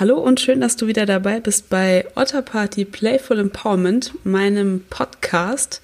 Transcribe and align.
Hallo 0.00 0.16
und 0.16 0.40
schön, 0.40 0.62
dass 0.62 0.76
du 0.76 0.86
wieder 0.86 1.04
dabei 1.04 1.40
bist 1.40 1.68
bei 1.68 2.06
Otter 2.14 2.40
Party 2.40 2.86
Playful 2.86 3.38
Empowerment, 3.38 4.14
meinem 4.24 4.82
Podcast. 4.88 5.82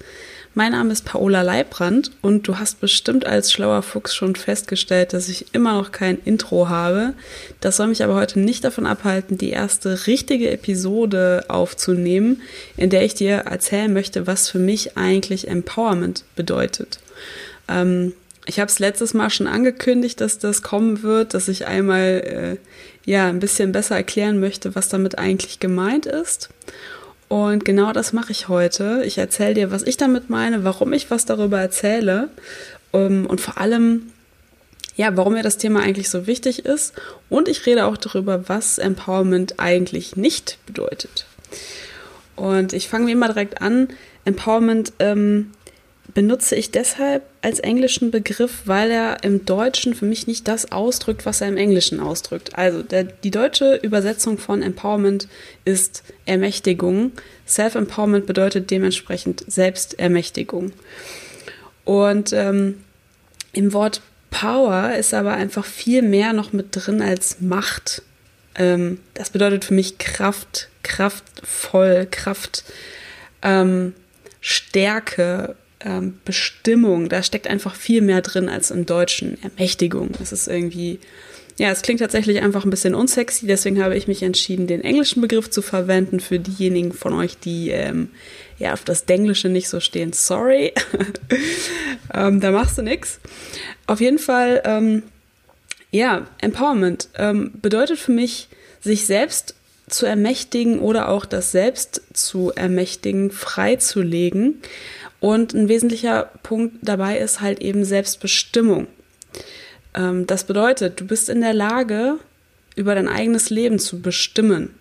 Mein 0.55 0.71
Name 0.71 0.91
ist 0.91 1.05
Paola 1.05 1.43
Leibrand 1.43 2.09
und 2.23 2.47
du 2.47 2.57
hast 2.57 2.81
bestimmt 2.81 3.27
als 3.27 3.51
schlauer 3.51 3.83
Fuchs 3.83 4.15
schon 4.15 4.35
festgestellt, 4.35 5.13
dass 5.13 5.29
ich 5.29 5.53
immer 5.53 5.73
noch 5.73 5.91
kein 5.91 6.17
Intro 6.25 6.67
habe. 6.67 7.13
Das 7.59 7.77
soll 7.77 7.85
mich 7.85 8.03
aber 8.03 8.15
heute 8.15 8.39
nicht 8.39 8.63
davon 8.63 8.87
abhalten, 8.87 9.37
die 9.37 9.51
erste 9.51 10.07
richtige 10.07 10.49
Episode 10.49 11.45
aufzunehmen, 11.47 12.41
in 12.75 12.89
der 12.89 13.05
ich 13.05 13.13
dir 13.13 13.35
erzählen 13.35 13.93
möchte, 13.93 14.25
was 14.25 14.49
für 14.49 14.57
mich 14.57 14.97
eigentlich 14.97 15.47
Empowerment 15.47 16.23
bedeutet. 16.35 16.97
Ähm, 17.67 18.13
ich 18.47 18.59
habe 18.59 18.69
es 18.71 18.79
letztes 18.79 19.13
Mal 19.13 19.29
schon 19.29 19.45
angekündigt, 19.45 20.21
dass 20.21 20.39
das 20.39 20.61
kommen 20.61 21.03
wird, 21.03 21.33
dass 21.33 21.49
ich 21.49 21.67
einmal 21.67 22.57
äh, 23.05 23.09
ja 23.09 23.27
ein 23.27 23.39
bisschen 23.39 23.73
besser 23.73 23.97
erklären 23.97 24.39
möchte, 24.39 24.73
was 24.73 24.89
damit 24.89 25.19
eigentlich 25.19 25.59
gemeint 25.59 26.05
ist. 26.05 26.49
Und 27.27 27.65
genau 27.65 27.91
das 27.91 28.13
mache 28.13 28.31
ich 28.31 28.47
heute. 28.47 29.03
Ich 29.05 29.17
erzähle 29.17 29.53
dir, 29.53 29.71
was 29.71 29.83
ich 29.83 29.97
damit 29.97 30.29
meine, 30.29 30.63
warum 30.63 30.93
ich 30.93 31.11
was 31.11 31.25
darüber 31.25 31.59
erzähle 31.59 32.29
um, 32.91 33.25
und 33.25 33.41
vor 33.41 33.57
allem, 33.57 34.13
ja, 34.95 35.15
warum 35.17 35.33
mir 35.33 35.43
das 35.43 35.57
Thema 35.57 35.81
eigentlich 35.81 36.09
so 36.09 36.25
wichtig 36.25 36.65
ist. 36.65 36.93
Und 37.29 37.49
ich 37.49 37.65
rede 37.65 37.85
auch 37.85 37.97
darüber, 37.97 38.47
was 38.47 38.77
Empowerment 38.77 39.59
eigentlich 39.59 40.15
nicht 40.15 40.57
bedeutet. 40.65 41.25
Und 42.37 42.71
ich 42.71 42.87
fange 42.87 43.07
wie 43.07 43.11
immer 43.11 43.27
direkt 43.27 43.61
an. 43.61 43.89
Empowerment 44.23 44.93
ähm, 44.99 45.51
benutze 46.13 46.55
ich 46.55 46.71
deshalb 46.71 47.23
als 47.41 47.59
englischen 47.59 48.11
Begriff, 48.11 48.61
weil 48.65 48.91
er 48.91 49.23
im 49.23 49.45
Deutschen 49.45 49.93
für 49.93 50.05
mich 50.05 50.27
nicht 50.27 50.47
das 50.47 50.71
ausdrückt, 50.71 51.25
was 51.25 51.41
er 51.41 51.47
im 51.47 51.57
Englischen 51.57 51.99
ausdrückt. 51.99 52.57
Also 52.57 52.81
der, 52.81 53.03
die 53.03 53.31
deutsche 53.31 53.75
Übersetzung 53.75 54.37
von 54.37 54.61
Empowerment 54.61 55.27
ist 55.65 56.03
Ermächtigung. 56.25 57.11
Self-Empowerment 57.47 58.25
bedeutet 58.25 58.71
dementsprechend 58.71 59.43
Selbstermächtigung. 59.47 60.71
Und 61.83 62.33
ähm, 62.33 62.83
im 63.53 63.73
Wort 63.73 64.01
Power 64.29 64.93
ist 64.95 65.13
aber 65.13 65.33
einfach 65.33 65.65
viel 65.65 66.01
mehr 66.01 66.33
noch 66.33 66.53
mit 66.53 66.67
drin 66.71 67.01
als 67.01 67.39
Macht. 67.39 68.01
Ähm, 68.55 68.99
das 69.13 69.29
bedeutet 69.29 69.65
für 69.65 69.73
mich 69.73 69.97
Kraft, 69.97 70.69
kraftvoll, 70.83 72.07
Kraft, 72.09 72.63
ähm, 73.41 73.93
Stärke, 74.41 75.55
ähm, 75.81 76.19
Bestimmung, 76.25 77.09
da 77.09 77.23
steckt 77.23 77.47
einfach 77.47 77.75
viel 77.75 78.01
mehr 78.01 78.21
drin 78.21 78.49
als 78.49 78.71
im 78.71 78.85
Deutschen. 78.85 79.37
Ermächtigung. 79.43 80.11
Es 80.21 80.31
ist 80.31 80.47
irgendwie, 80.47 80.99
ja, 81.57 81.71
es 81.71 81.81
klingt 81.81 81.99
tatsächlich 81.99 82.41
einfach 82.41 82.63
ein 82.63 82.69
bisschen 82.69 82.95
unsexy, 82.95 83.47
deswegen 83.47 83.81
habe 83.83 83.95
ich 83.95 84.07
mich 84.07 84.23
entschieden, 84.23 84.67
den 84.67 84.81
englischen 84.81 85.21
Begriff 85.21 85.49
zu 85.49 85.61
verwenden 85.61 86.19
für 86.19 86.39
diejenigen 86.39 86.93
von 86.93 87.13
euch, 87.13 87.37
die 87.37 87.69
ähm, 87.69 88.09
ja 88.59 88.73
auf 88.73 88.83
das 88.83 89.05
Denglische 89.05 89.49
nicht 89.49 89.69
so 89.69 89.79
stehen. 89.79 90.13
Sorry. 90.13 90.73
ähm, 92.13 92.39
da 92.39 92.51
machst 92.51 92.77
du 92.77 92.81
nix. 92.81 93.19
Auf 93.85 94.01
jeden 94.01 94.19
Fall, 94.19 94.61
ähm, 94.65 95.03
ja, 95.91 96.27
Empowerment 96.39 97.09
ähm, 97.15 97.51
bedeutet 97.61 97.99
für 97.99 98.11
mich, 98.11 98.49
sich 98.81 99.05
selbst 99.05 99.55
zu 99.89 100.05
ermächtigen 100.05 100.79
oder 100.79 101.09
auch 101.09 101.25
das 101.25 101.51
Selbst 101.51 102.01
zu 102.13 102.51
ermächtigen, 102.53 103.31
freizulegen. 103.31 104.61
Und 105.19 105.53
ein 105.53 105.67
wesentlicher 105.67 106.29
Punkt 106.43 106.75
dabei 106.81 107.17
ist 107.17 107.41
halt 107.41 107.59
eben 107.61 107.85
Selbstbestimmung. 107.85 108.87
Ähm, 109.95 110.27
das 110.27 110.43
bedeutet, 110.43 110.99
du 110.99 111.05
bist 111.05 111.29
in 111.29 111.41
der 111.41 111.53
Lage, 111.53 112.19
über 112.75 112.93
dein 112.93 113.07
eigenes 113.07 113.49
Leben 113.49 113.79
zu 113.79 114.01
bestimmen. 114.01 114.75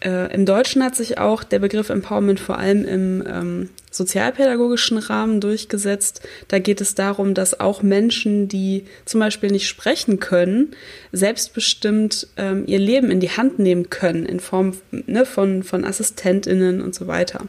Äh, 0.00 0.32
Im 0.34 0.46
Deutschen 0.46 0.82
hat 0.82 0.96
sich 0.96 1.18
auch 1.18 1.44
der 1.44 1.58
Begriff 1.58 1.90
Empowerment 1.90 2.40
vor 2.40 2.58
allem 2.58 2.86
im 2.86 3.24
ähm, 3.26 3.68
sozialpädagogischen 3.90 4.96
Rahmen 4.96 5.40
durchgesetzt. 5.40 6.22
Da 6.48 6.58
geht 6.58 6.80
es 6.80 6.94
darum, 6.94 7.34
dass 7.34 7.60
auch 7.60 7.82
Menschen, 7.82 8.48
die 8.48 8.84
zum 9.04 9.20
Beispiel 9.20 9.50
nicht 9.50 9.68
sprechen 9.68 10.18
können, 10.18 10.74
selbstbestimmt 11.12 12.28
ähm, 12.38 12.64
ihr 12.66 12.78
Leben 12.78 13.10
in 13.10 13.20
die 13.20 13.30
Hand 13.30 13.58
nehmen 13.58 13.90
können 13.90 14.24
in 14.24 14.40
Form 14.40 14.72
ne, 14.90 15.26
von, 15.26 15.62
von 15.62 15.84
AssistentInnen 15.84 16.80
und 16.80 16.94
so 16.94 17.06
weiter. 17.06 17.46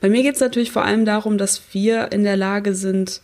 Bei 0.00 0.08
mir 0.08 0.22
geht 0.22 0.36
es 0.36 0.40
natürlich 0.40 0.72
vor 0.72 0.84
allem 0.84 1.04
darum, 1.04 1.36
dass 1.36 1.62
wir 1.72 2.10
in 2.10 2.24
der 2.24 2.36
Lage 2.36 2.74
sind, 2.74 3.20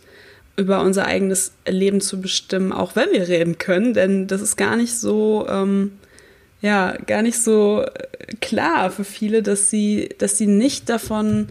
über 0.55 0.81
unser 0.81 1.05
eigenes 1.05 1.53
Leben 1.65 2.01
zu 2.01 2.19
bestimmen, 2.19 2.73
auch 2.73 2.95
wenn 2.95 3.11
wir 3.11 3.27
reden 3.29 3.57
können, 3.57 3.93
denn 3.93 4.27
das 4.27 4.41
ist 4.41 4.57
gar 4.57 4.75
nicht 4.75 4.93
so, 4.93 5.47
ähm, 5.49 5.93
ja, 6.61 6.97
gar 7.07 7.21
nicht 7.21 7.41
so 7.41 7.85
klar 8.41 8.91
für 8.91 9.03
viele, 9.03 9.43
dass 9.43 9.69
sie, 9.69 10.09
dass 10.17 10.37
sie 10.37 10.47
nicht 10.47 10.89
davon 10.89 11.47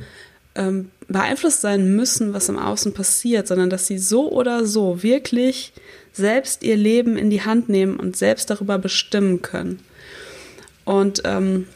ähm, 0.55 0.91
beeinflusst 1.09 1.63
sein 1.63 1.97
müssen, 1.97 2.35
was 2.35 2.49
im 2.49 2.59
Außen 2.59 2.93
passiert, 2.93 3.49
sondern 3.49 3.71
dass 3.71 3.87
sie 3.87 3.99
so 3.99 4.31
oder 4.31 4.67
so 4.67 5.03
wirklich 5.03 5.73
selbst 6.13 6.63
ihr 6.63 6.77
Leben 6.77 7.17
in 7.17 7.31
die 7.31 7.43
Hand 7.43 7.69
nehmen 7.69 7.97
und 7.97 8.17
selbst 8.17 8.51
darüber 8.51 8.79
bestimmen 8.79 9.41
können. 9.41 9.81
Und 10.85 11.23
ähm, 11.25 11.67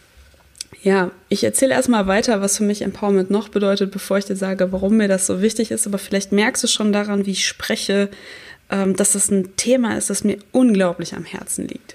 ja, 0.83 1.11
ich 1.29 1.45
erzähle 1.45 1.75
erstmal 1.75 2.07
weiter, 2.07 2.41
was 2.41 2.57
für 2.57 2.65
mich 2.65 2.83
Empowerment 2.83 3.31
noch 3.31 3.49
bedeutet, 3.49 3.93
bevor 3.93 4.19
ich 4.19 4.25
dir 4.25 4.37
sage, 4.37 4.73
warum 4.73 4.97
mir 4.97 5.09
das 5.09 5.27
so 5.27 5.41
wichtig 5.41 5.71
ist. 5.71 5.87
Aber 5.87 5.99
vielleicht 5.99 6.33
merkst 6.33 6.63
du 6.63 6.67
schon 6.67 6.93
daran, 6.93 7.25
wie 7.25 7.33
ich 7.33 7.47
spreche, 7.47 8.11
ähm, 8.71 8.97
dass 8.97 9.13
das 9.13 9.31
ein 9.31 9.55
Thema 9.57 9.97
ist, 9.97 10.11
das 10.11 10.25
mir 10.25 10.39
unglaublich 10.51 11.15
am 11.15 11.25
Herzen 11.25 11.69
liegt. 11.69 11.95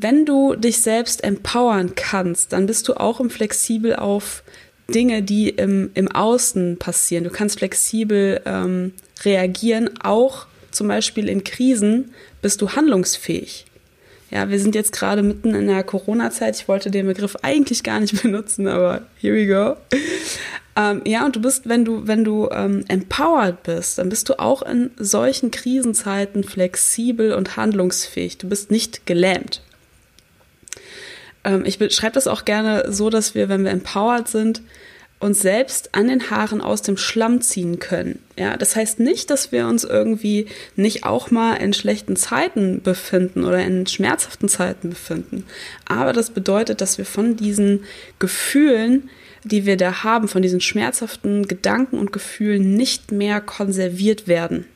Wenn 0.00 0.24
du 0.24 0.54
dich 0.54 0.80
selbst 0.80 1.24
empowern 1.24 1.96
kannst, 1.96 2.52
dann 2.52 2.66
bist 2.66 2.86
du 2.86 2.94
auch 2.94 3.18
im 3.18 3.30
flexibel 3.30 3.96
auf 3.96 4.44
Dinge, 4.88 5.24
die 5.24 5.48
im, 5.48 5.90
im 5.94 6.08
Außen 6.10 6.78
passieren. 6.78 7.24
Du 7.24 7.30
kannst 7.30 7.58
flexibel 7.58 8.40
ähm, 8.46 8.92
reagieren, 9.24 9.90
auch 10.00 10.46
zum 10.70 10.86
Beispiel 10.86 11.28
in 11.28 11.42
Krisen 11.42 12.14
bist 12.40 12.62
du 12.62 12.70
handlungsfähig. 12.70 13.66
Ja, 14.30 14.48
wir 14.48 14.60
sind 14.60 14.76
jetzt 14.76 14.92
gerade 14.92 15.24
mitten 15.24 15.54
in 15.56 15.66
der 15.66 15.82
Corona-Zeit. 15.82 16.54
Ich 16.54 16.68
wollte 16.68 16.92
den 16.92 17.06
Begriff 17.06 17.34
eigentlich 17.42 17.82
gar 17.82 17.98
nicht 17.98 18.22
benutzen, 18.22 18.68
aber 18.68 19.02
here 19.20 19.34
we 19.34 19.48
go. 19.48 19.76
Ähm, 20.76 21.02
ja, 21.06 21.26
und 21.26 21.34
du 21.34 21.42
bist, 21.42 21.68
wenn 21.68 21.84
du, 21.84 22.06
wenn 22.06 22.22
du 22.22 22.48
ähm, 22.52 22.84
empowered 22.86 23.64
bist, 23.64 23.98
dann 23.98 24.10
bist 24.10 24.28
du 24.28 24.38
auch 24.38 24.62
in 24.62 24.92
solchen 24.96 25.50
Krisenzeiten 25.50 26.44
flexibel 26.44 27.32
und 27.32 27.56
handlungsfähig. 27.56 28.38
Du 28.38 28.48
bist 28.48 28.70
nicht 28.70 29.04
gelähmt. 29.04 29.62
Ähm, 31.44 31.64
ich 31.64 31.78
beschreibe 31.78 32.14
das 32.14 32.26
auch 32.26 32.44
gerne 32.44 32.92
so, 32.92 33.10
dass 33.10 33.34
wir, 33.34 33.48
wenn 33.48 33.64
wir 33.64 33.70
empowered 33.70 34.28
sind, 34.28 34.62
uns 35.20 35.42
selbst 35.42 35.94
an 35.94 36.08
den 36.08 36.30
Haaren 36.30 36.60
aus 36.60 36.82
dem 36.82 36.96
Schlamm 36.96 37.40
ziehen 37.40 37.80
können. 37.80 38.20
Ja, 38.36 38.56
das 38.56 38.76
heißt 38.76 39.00
nicht, 39.00 39.30
dass 39.30 39.50
wir 39.50 39.66
uns 39.66 39.82
irgendwie 39.82 40.46
nicht 40.76 41.04
auch 41.04 41.30
mal 41.30 41.54
in 41.54 41.72
schlechten 41.72 42.14
Zeiten 42.14 42.82
befinden 42.82 43.44
oder 43.44 43.64
in 43.64 43.86
schmerzhaften 43.86 44.48
Zeiten 44.48 44.90
befinden. 44.90 45.44
Aber 45.86 46.12
das 46.12 46.30
bedeutet, 46.30 46.80
dass 46.80 46.98
wir 46.98 47.04
von 47.04 47.36
diesen 47.36 47.84
Gefühlen, 48.20 49.10
die 49.42 49.66
wir 49.66 49.76
da 49.76 50.04
haben, 50.04 50.28
von 50.28 50.42
diesen 50.42 50.60
schmerzhaften 50.60 51.48
Gedanken 51.48 51.98
und 51.98 52.12
Gefühlen 52.12 52.76
nicht 52.76 53.10
mehr 53.10 53.40
konserviert 53.40 54.28
werden. 54.28 54.66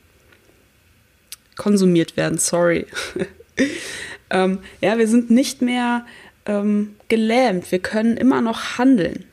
Konsumiert 1.55 2.17
werden, 2.17 2.37
sorry. 2.37 2.87
ähm, 4.29 4.59
ja, 4.81 4.97
wir 4.97 5.07
sind 5.07 5.29
nicht 5.29 5.61
mehr 5.61 6.05
ähm, 6.45 6.95
gelähmt. 7.07 7.71
Wir 7.71 7.79
können 7.79 8.17
immer 8.17 8.41
noch 8.41 8.77
handeln. 8.77 9.25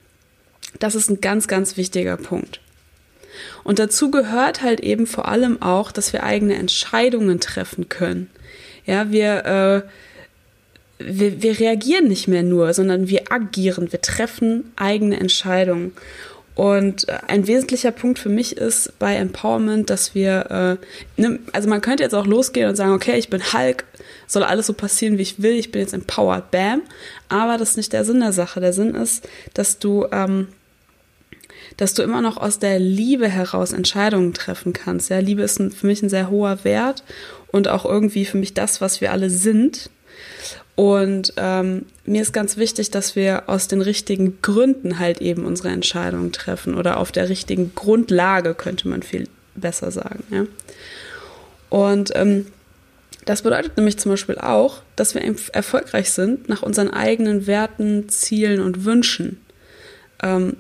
Das 0.78 0.94
ist 0.94 1.10
ein 1.10 1.21
ganz, 1.21 1.48
ganz 1.48 1.76
wichtiger 1.76 2.16
Punkt. 2.16 2.60
Und 3.65 3.78
dazu 3.78 4.10
gehört 4.10 4.62
halt 4.62 4.81
eben 4.81 5.06
vor 5.06 5.28
allem 5.28 5.60
auch, 5.62 5.93
dass 5.93 6.12
wir 6.12 6.25
eigene 6.25 6.54
Entscheidungen 6.54 7.41
treffen 7.41 7.88
können. 7.88 8.31
Ja, 8.87 9.10
wir, 9.10 9.45
äh, 9.45 9.83
wir, 10.98 11.42
wir 11.42 11.59
reagieren 11.59 12.09
nicht 12.09 12.28
mehr 12.28 12.42
nur, 12.42 12.72
sondern 12.74 13.09
wir 13.09 13.30
agieren, 13.30 13.92
wir 13.92 14.01
treffen 14.01 14.72
eigene 14.77 15.18
Entscheidungen. 15.18 15.92
Und 16.55 17.09
äh, 17.09 17.19
ein 17.29 17.47
wesentlicher 17.47 17.91
Punkt 17.91 18.19
für 18.19 18.29
mich 18.29 18.57
ist 18.57 18.99
bei 18.99 19.15
Empowerment, 19.17 19.89
dass 19.89 20.15
wir, 20.15 20.79
äh, 21.17 21.21
ne, 21.21 21.39
also 21.53 21.69
man 21.69 21.81
könnte 21.81 22.03
jetzt 22.03 22.15
auch 22.15 22.27
losgehen 22.27 22.69
und 22.69 22.77
sagen, 22.77 22.93
okay, 22.93 23.19
ich 23.19 23.31
bin 23.31 23.53
Hulk, 23.53 23.85
soll 24.27 24.43
alles 24.43 24.67
so 24.67 24.73
passieren, 24.73 25.19
wie 25.19 25.23
ich 25.23 25.43
will, 25.43 25.55
ich 25.55 25.73
bin 25.73 25.81
jetzt 25.81 25.95
empowered, 25.95 26.51
bam. 26.51 26.83
Aber 27.29 27.59
das 27.59 27.71
ist 27.71 27.77
nicht 27.77 27.93
der 27.93 28.05
Sinn 28.05 28.21
der 28.21 28.33
Sache. 28.33 28.61
Der 28.61 28.73
Sinn 28.73 28.95
ist, 28.95 29.29
dass 29.55 29.79
du 29.79 30.07
ähm, 30.13 30.49
dass 31.77 31.95
du 31.95 32.03
immer 32.03 32.21
noch 32.21 32.37
aus 32.37 32.59
der 32.59 32.79
Liebe 32.79 33.29
heraus 33.29 33.73
Entscheidungen 33.73 34.35
treffen 34.35 34.73
kannst. 34.73 35.09
Ja, 35.09 35.19
Liebe 35.19 35.43
ist 35.43 35.59
ein, 35.61 35.71
für 35.71 35.87
mich 35.87 36.03
ein 36.03 36.11
sehr 36.11 36.29
hoher 36.29 36.63
Wert 36.63 37.05
und 37.53 37.69
auch 37.69 37.87
irgendwie 37.87 38.27
für 38.27 38.37
mich 38.37 38.53
das, 38.53 38.81
was 38.81 39.01
wir 39.01 39.13
alle 39.13 39.31
sind. 39.31 39.89
Und 40.77 41.34
ähm, 41.37 41.87
mir 42.05 42.22
ist 42.22 42.33
ganz 42.33 42.57
wichtig, 42.57 42.91
dass 42.91 43.17
wir 43.17 43.49
aus 43.49 43.69
den 43.69 43.83
richtigen 43.83 44.41
Gründen 44.41 44.99
halt 44.99 45.21
eben 45.21 45.45
unsere 45.45 45.69
Entscheidungen 45.69 46.33
treffen 46.33 46.75
oder 46.75 46.97
auf 46.97 47.13
der 47.13 47.28
richtigen 47.28 47.75
Grundlage, 47.75 48.55
könnte 48.55 48.89
man 48.89 49.03
viel 49.03 49.28
besser 49.55 49.91
sagen. 49.91 50.25
Ja? 50.31 50.47
Und 51.69 52.13
ähm, 52.15 52.47
Das 53.27 53.43
bedeutet 53.43 53.77
nämlich 53.77 53.99
zum 53.99 54.13
Beispiel 54.13 54.39
auch, 54.39 54.83
dass 54.97 55.15
wir 55.15 55.22
erfolgreich 55.53 56.11
sind 56.11 56.49
nach 56.49 56.63
unseren 56.63 56.89
eigenen 56.89 57.47
Werten, 57.47 58.09
Zielen 58.09 58.61
und 58.61 58.84
Wünschen. 58.84 59.39
Ähm, 60.23 60.57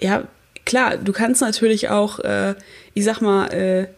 ja, 0.00 0.24
klar, 0.64 0.96
du 0.96 1.12
kannst 1.12 1.42
natürlich 1.42 1.90
auch, 1.90 2.20
äh, 2.20 2.54
ich 2.94 3.04
sag 3.04 3.20
mal, 3.20 3.46
äh, 3.52 3.88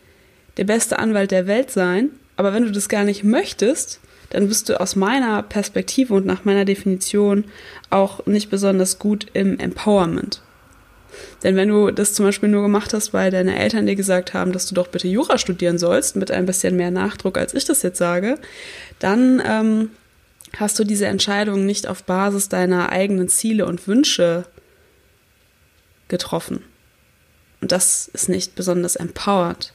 der 0.57 0.65
beste 0.65 0.99
Anwalt 0.99 1.31
der 1.31 1.47
Welt 1.47 1.71
sein, 1.71 2.11
aber 2.37 2.53
wenn 2.53 2.65
du 2.65 2.73
das 2.73 2.89
gar 2.89 3.05
nicht 3.05 3.23
möchtest, 3.23 4.01
dann 4.31 4.49
bist 4.49 4.69
du 4.69 4.81
aus 4.81 4.97
meiner 4.97 5.43
Perspektive 5.43 6.15
und 6.15 6.27
nach 6.27 6.45
meiner 6.45 6.65
Definition 6.65 7.45
auch 7.91 8.27
nicht 8.27 8.51
besonders 8.51 8.99
gut 8.99 9.27
im 9.35 9.59
Empowerment. 9.59 10.41
Denn 11.43 11.57
wenn 11.57 11.69
du 11.69 11.91
das 11.91 12.15
zum 12.15 12.27
Beispiel 12.27 12.49
nur 12.49 12.63
gemacht 12.63 12.95
hast, 12.95 13.13
weil 13.13 13.31
deine 13.31 13.59
Eltern 13.59 13.87
dir 13.87 13.97
gesagt 13.97 14.33
haben, 14.33 14.53
dass 14.53 14.67
du 14.67 14.75
doch 14.75 14.89
bitte 14.89 15.09
Jura 15.09 15.39
studieren 15.39 15.79
sollst, 15.79 16.17
mit 16.17 16.31
ein 16.31 16.47
bisschen 16.47 16.77
mehr 16.77 16.91
Nachdruck, 16.91 17.37
als 17.37 17.55
ich 17.55 17.65
das 17.65 17.83
jetzt 17.83 17.99
sage, 17.99 18.39
dann 18.99 19.43
ähm, 19.45 19.91
hast 20.57 20.79
du 20.79 20.85
diese 20.85 21.07
Entscheidung 21.07 21.67
nicht 21.67 21.87
auf 21.87 22.05
Basis 22.05 22.49
deiner 22.49 22.91
eigenen 22.91 23.29
Ziele 23.29 23.67
und 23.67 23.87
Wünsche 23.89 24.45
getroffen. 26.09 26.63
Und 27.61 27.73
das 27.73 28.09
ist 28.13 28.29
nicht 28.29 28.55
besonders 28.55 28.97
empowered. 28.97 29.73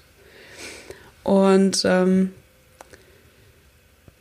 Und 1.23 1.81
ähm, 1.85 2.31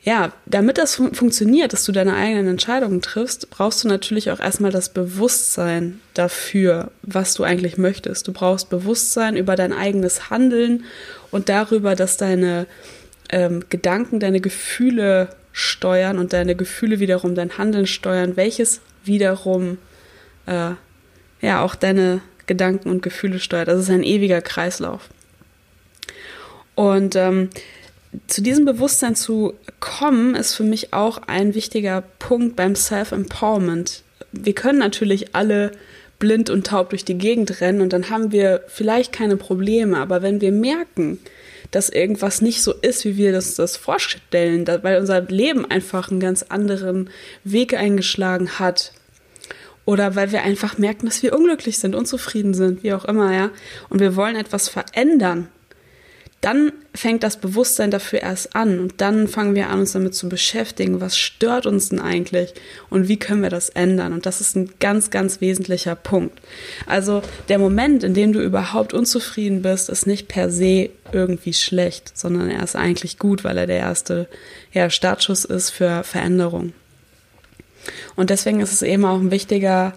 ja, 0.04 0.32
damit 0.44 0.76
das 0.76 0.96
fun 0.96 1.14
funktioniert, 1.14 1.72
dass 1.72 1.84
du 1.84 1.92
deine 1.92 2.14
eigenen 2.14 2.46
Entscheidungen 2.46 3.00
triffst, 3.00 3.48
brauchst 3.48 3.82
du 3.82 3.88
natürlich 3.88 4.30
auch 4.30 4.38
erstmal 4.38 4.70
das 4.70 4.90
Bewusstsein 4.90 6.00
dafür, 6.12 6.90
was 7.02 7.32
du 7.32 7.42
eigentlich 7.42 7.78
möchtest. 7.78 8.28
Du 8.28 8.32
brauchst 8.34 8.68
Bewusstsein 8.68 9.34
über 9.34 9.56
dein 9.56 9.72
eigenes 9.72 10.28
Handeln 10.28 10.84
und 11.30 11.48
darüber, 11.48 11.94
dass 11.94 12.18
deine 12.18 12.66
ähm, 13.30 13.64
Gedanken 13.70 14.20
deine 14.20 14.40
Gefühle 14.40 15.30
steuern 15.52 16.18
und 16.18 16.34
deine 16.34 16.54
Gefühle 16.54 17.00
wiederum 17.00 17.34
dein 17.34 17.56
Handeln 17.56 17.86
steuern, 17.86 18.36
welches 18.36 18.82
wiederum 19.04 19.78
äh, 20.44 20.72
ja 21.40 21.62
auch 21.62 21.74
deine 21.76 22.20
Gedanken 22.46 22.90
und 22.90 23.02
Gefühle 23.02 23.38
steuert. 23.38 23.68
Das 23.68 23.80
ist 23.80 23.88
ein 23.88 24.02
ewiger 24.02 24.42
Kreislauf. 24.42 25.08
Und 26.74 27.16
ähm, 27.16 27.48
zu 28.26 28.42
diesem 28.42 28.64
Bewusstsein 28.64 29.16
zu 29.16 29.54
kommen, 29.80 30.34
ist 30.34 30.54
für 30.54 30.62
mich 30.62 30.92
auch 30.92 31.22
ein 31.26 31.54
wichtiger 31.54 32.02
Punkt 32.18 32.56
beim 32.56 32.74
Self-Empowerment. 32.74 34.02
Wir 34.32 34.54
können 34.54 34.78
natürlich 34.78 35.34
alle 35.34 35.72
blind 36.18 36.50
und 36.50 36.66
taub 36.66 36.90
durch 36.90 37.04
die 37.04 37.18
Gegend 37.18 37.60
rennen 37.60 37.80
und 37.80 37.92
dann 37.92 38.10
haben 38.10 38.32
wir 38.32 38.62
vielleicht 38.68 39.12
keine 39.12 39.36
Probleme, 39.36 39.98
aber 39.98 40.22
wenn 40.22 40.40
wir 40.40 40.52
merken, 40.52 41.18
dass 41.70 41.88
irgendwas 41.88 42.40
nicht 42.40 42.62
so 42.62 42.72
ist, 42.72 43.04
wie 43.04 43.16
wir 43.16 43.32
das, 43.32 43.56
das 43.56 43.76
vorstellen, 43.76 44.66
weil 44.82 45.00
unser 45.00 45.20
Leben 45.22 45.68
einfach 45.68 46.10
einen 46.10 46.20
ganz 46.20 46.44
anderen 46.44 47.10
Weg 47.42 47.74
eingeschlagen 47.74 48.58
hat, 48.58 48.92
oder 49.86 50.14
weil 50.14 50.32
wir 50.32 50.42
einfach 50.42 50.78
merken, 50.78 51.06
dass 51.06 51.22
wir 51.22 51.34
unglücklich 51.34 51.78
sind, 51.78 51.94
unzufrieden 51.94 52.54
sind, 52.54 52.82
wie 52.82 52.94
auch 52.94 53.04
immer, 53.04 53.34
ja, 53.34 53.50
und 53.90 54.00
wir 54.00 54.16
wollen 54.16 54.36
etwas 54.36 54.68
verändern, 54.68 55.48
dann 56.44 56.72
fängt 56.94 57.22
das 57.22 57.38
Bewusstsein 57.38 57.90
dafür 57.90 58.20
erst 58.20 58.54
an 58.54 58.78
und 58.78 59.00
dann 59.00 59.28
fangen 59.28 59.54
wir 59.54 59.70
an, 59.70 59.80
uns 59.80 59.92
damit 59.92 60.14
zu 60.14 60.28
beschäftigen, 60.28 61.00
was 61.00 61.16
stört 61.16 61.64
uns 61.64 61.88
denn 61.88 62.00
eigentlich 62.00 62.52
und 62.90 63.08
wie 63.08 63.16
können 63.16 63.42
wir 63.42 63.48
das 63.48 63.70
ändern. 63.70 64.12
Und 64.12 64.26
das 64.26 64.42
ist 64.42 64.54
ein 64.54 64.68
ganz, 64.78 65.08
ganz 65.08 65.40
wesentlicher 65.40 65.94
Punkt. 65.94 66.38
Also 66.86 67.22
der 67.48 67.58
Moment, 67.58 68.04
in 68.04 68.12
dem 68.12 68.34
du 68.34 68.42
überhaupt 68.42 68.92
unzufrieden 68.92 69.62
bist, 69.62 69.88
ist 69.88 70.06
nicht 70.06 70.28
per 70.28 70.50
se 70.50 70.90
irgendwie 71.12 71.54
schlecht, 71.54 72.12
sondern 72.16 72.50
er 72.50 72.62
ist 72.62 72.76
eigentlich 72.76 73.18
gut, 73.18 73.42
weil 73.42 73.56
er 73.56 73.66
der 73.66 73.78
erste 73.78 74.28
ja, 74.70 74.90
Startschuss 74.90 75.46
ist 75.46 75.70
für 75.70 76.04
Veränderung. 76.04 76.74
Und 78.16 78.28
deswegen 78.28 78.60
ist 78.60 78.72
es 78.72 78.82
eben 78.82 79.06
auch 79.06 79.18
ein 79.18 79.30
wichtiger 79.30 79.94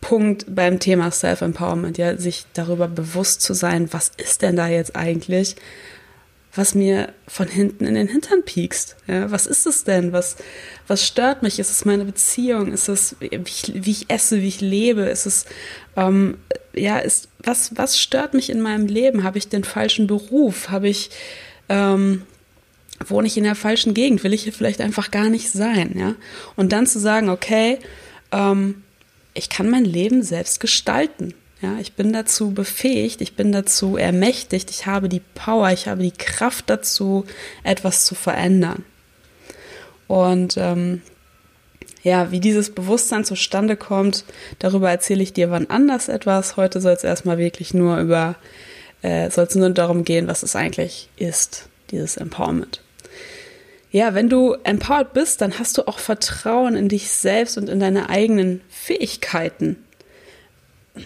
Punkt 0.00 0.46
beim 0.48 0.80
Thema 0.80 1.10
Self-Empowerment, 1.10 1.98
ja, 1.98 2.16
sich 2.16 2.46
darüber 2.54 2.88
bewusst 2.88 3.42
zu 3.42 3.54
sein, 3.54 3.92
was 3.92 4.12
ist 4.16 4.42
denn 4.42 4.56
da 4.56 4.68
jetzt 4.68 4.96
eigentlich, 4.96 5.56
was 6.54 6.74
mir 6.74 7.12
von 7.28 7.46
hinten 7.46 7.86
in 7.86 7.94
den 7.94 8.08
Hintern 8.08 8.42
piekst. 8.44 8.96
Ja, 9.06 9.30
was 9.30 9.46
ist 9.46 9.66
es 9.66 9.84
denn? 9.84 10.12
Was, 10.12 10.36
was 10.88 11.06
stört 11.06 11.42
mich? 11.42 11.58
Ist 11.58 11.70
es 11.70 11.84
meine 11.84 12.04
Beziehung? 12.04 12.72
Ist 12.72 12.88
es, 12.88 13.14
wie 13.20 13.26
ich, 13.26 13.72
wie 13.74 13.90
ich 13.90 14.10
esse, 14.10 14.40
wie 14.40 14.48
ich 14.48 14.60
lebe? 14.60 15.02
Ist 15.02 15.26
es, 15.26 15.46
ähm, 15.96 16.38
ja, 16.74 16.98
ist, 16.98 17.28
was, 17.38 17.76
was 17.76 18.00
stört 18.00 18.34
mich 18.34 18.50
in 18.50 18.60
meinem 18.60 18.86
Leben? 18.86 19.22
Habe 19.22 19.38
ich 19.38 19.48
den 19.48 19.62
falschen 19.62 20.08
Beruf? 20.08 20.70
Habe 20.70 20.88
ich, 20.88 21.10
ähm, 21.68 22.22
wohne 23.06 23.28
ich 23.28 23.36
in 23.36 23.44
der 23.44 23.54
falschen 23.54 23.94
Gegend? 23.94 24.24
Will 24.24 24.34
ich 24.34 24.42
hier 24.42 24.52
vielleicht 24.52 24.80
einfach 24.80 25.12
gar 25.12 25.28
nicht 25.28 25.50
sein? 25.50 25.94
Ja? 25.96 26.16
Und 26.56 26.72
dann 26.72 26.86
zu 26.86 26.98
sagen, 26.98 27.28
okay, 27.28 27.78
ähm, 28.32 28.82
ich 29.40 29.48
kann 29.48 29.70
mein 29.70 29.86
Leben 29.86 30.22
selbst 30.22 30.60
gestalten. 30.60 31.32
Ja, 31.62 31.78
ich 31.80 31.94
bin 31.94 32.12
dazu 32.12 32.52
befähigt, 32.52 33.22
ich 33.22 33.36
bin 33.36 33.52
dazu 33.52 33.96
ermächtigt, 33.96 34.70
ich 34.70 34.84
habe 34.84 35.08
die 35.08 35.22
Power, 35.34 35.70
ich 35.70 35.88
habe 35.88 36.02
die 36.02 36.12
Kraft 36.12 36.68
dazu, 36.68 37.24
etwas 37.64 38.04
zu 38.04 38.14
verändern. 38.14 38.84
Und 40.08 40.58
ähm, 40.58 41.00
ja, 42.02 42.30
wie 42.30 42.40
dieses 42.40 42.74
Bewusstsein 42.74 43.24
zustande 43.24 43.76
kommt, 43.76 44.24
darüber 44.58 44.90
erzähle 44.90 45.22
ich 45.22 45.32
dir 45.32 45.50
wann 45.50 45.70
anders 45.70 46.08
etwas. 46.10 46.58
Heute 46.58 46.82
soll 46.82 46.92
es 46.92 47.04
erstmal 47.04 47.38
wirklich 47.38 47.72
nur 47.72 47.98
über, 47.98 48.36
äh, 49.00 49.30
soll 49.30 49.44
es 49.44 49.54
nur 49.54 49.70
darum 49.70 50.04
gehen, 50.04 50.26
was 50.26 50.42
es 50.42 50.54
eigentlich 50.54 51.08
ist, 51.16 51.66
dieses 51.90 52.18
Empowerment. 52.18 52.82
Ja, 53.90 54.14
wenn 54.14 54.28
du 54.28 54.54
empowered 54.62 55.12
bist, 55.12 55.40
dann 55.40 55.58
hast 55.58 55.76
du 55.76 55.88
auch 55.88 55.98
Vertrauen 55.98 56.76
in 56.76 56.88
dich 56.88 57.10
selbst 57.10 57.58
und 57.58 57.68
in 57.68 57.80
deine 57.80 58.08
eigenen 58.08 58.60
Fähigkeiten. 58.68 59.76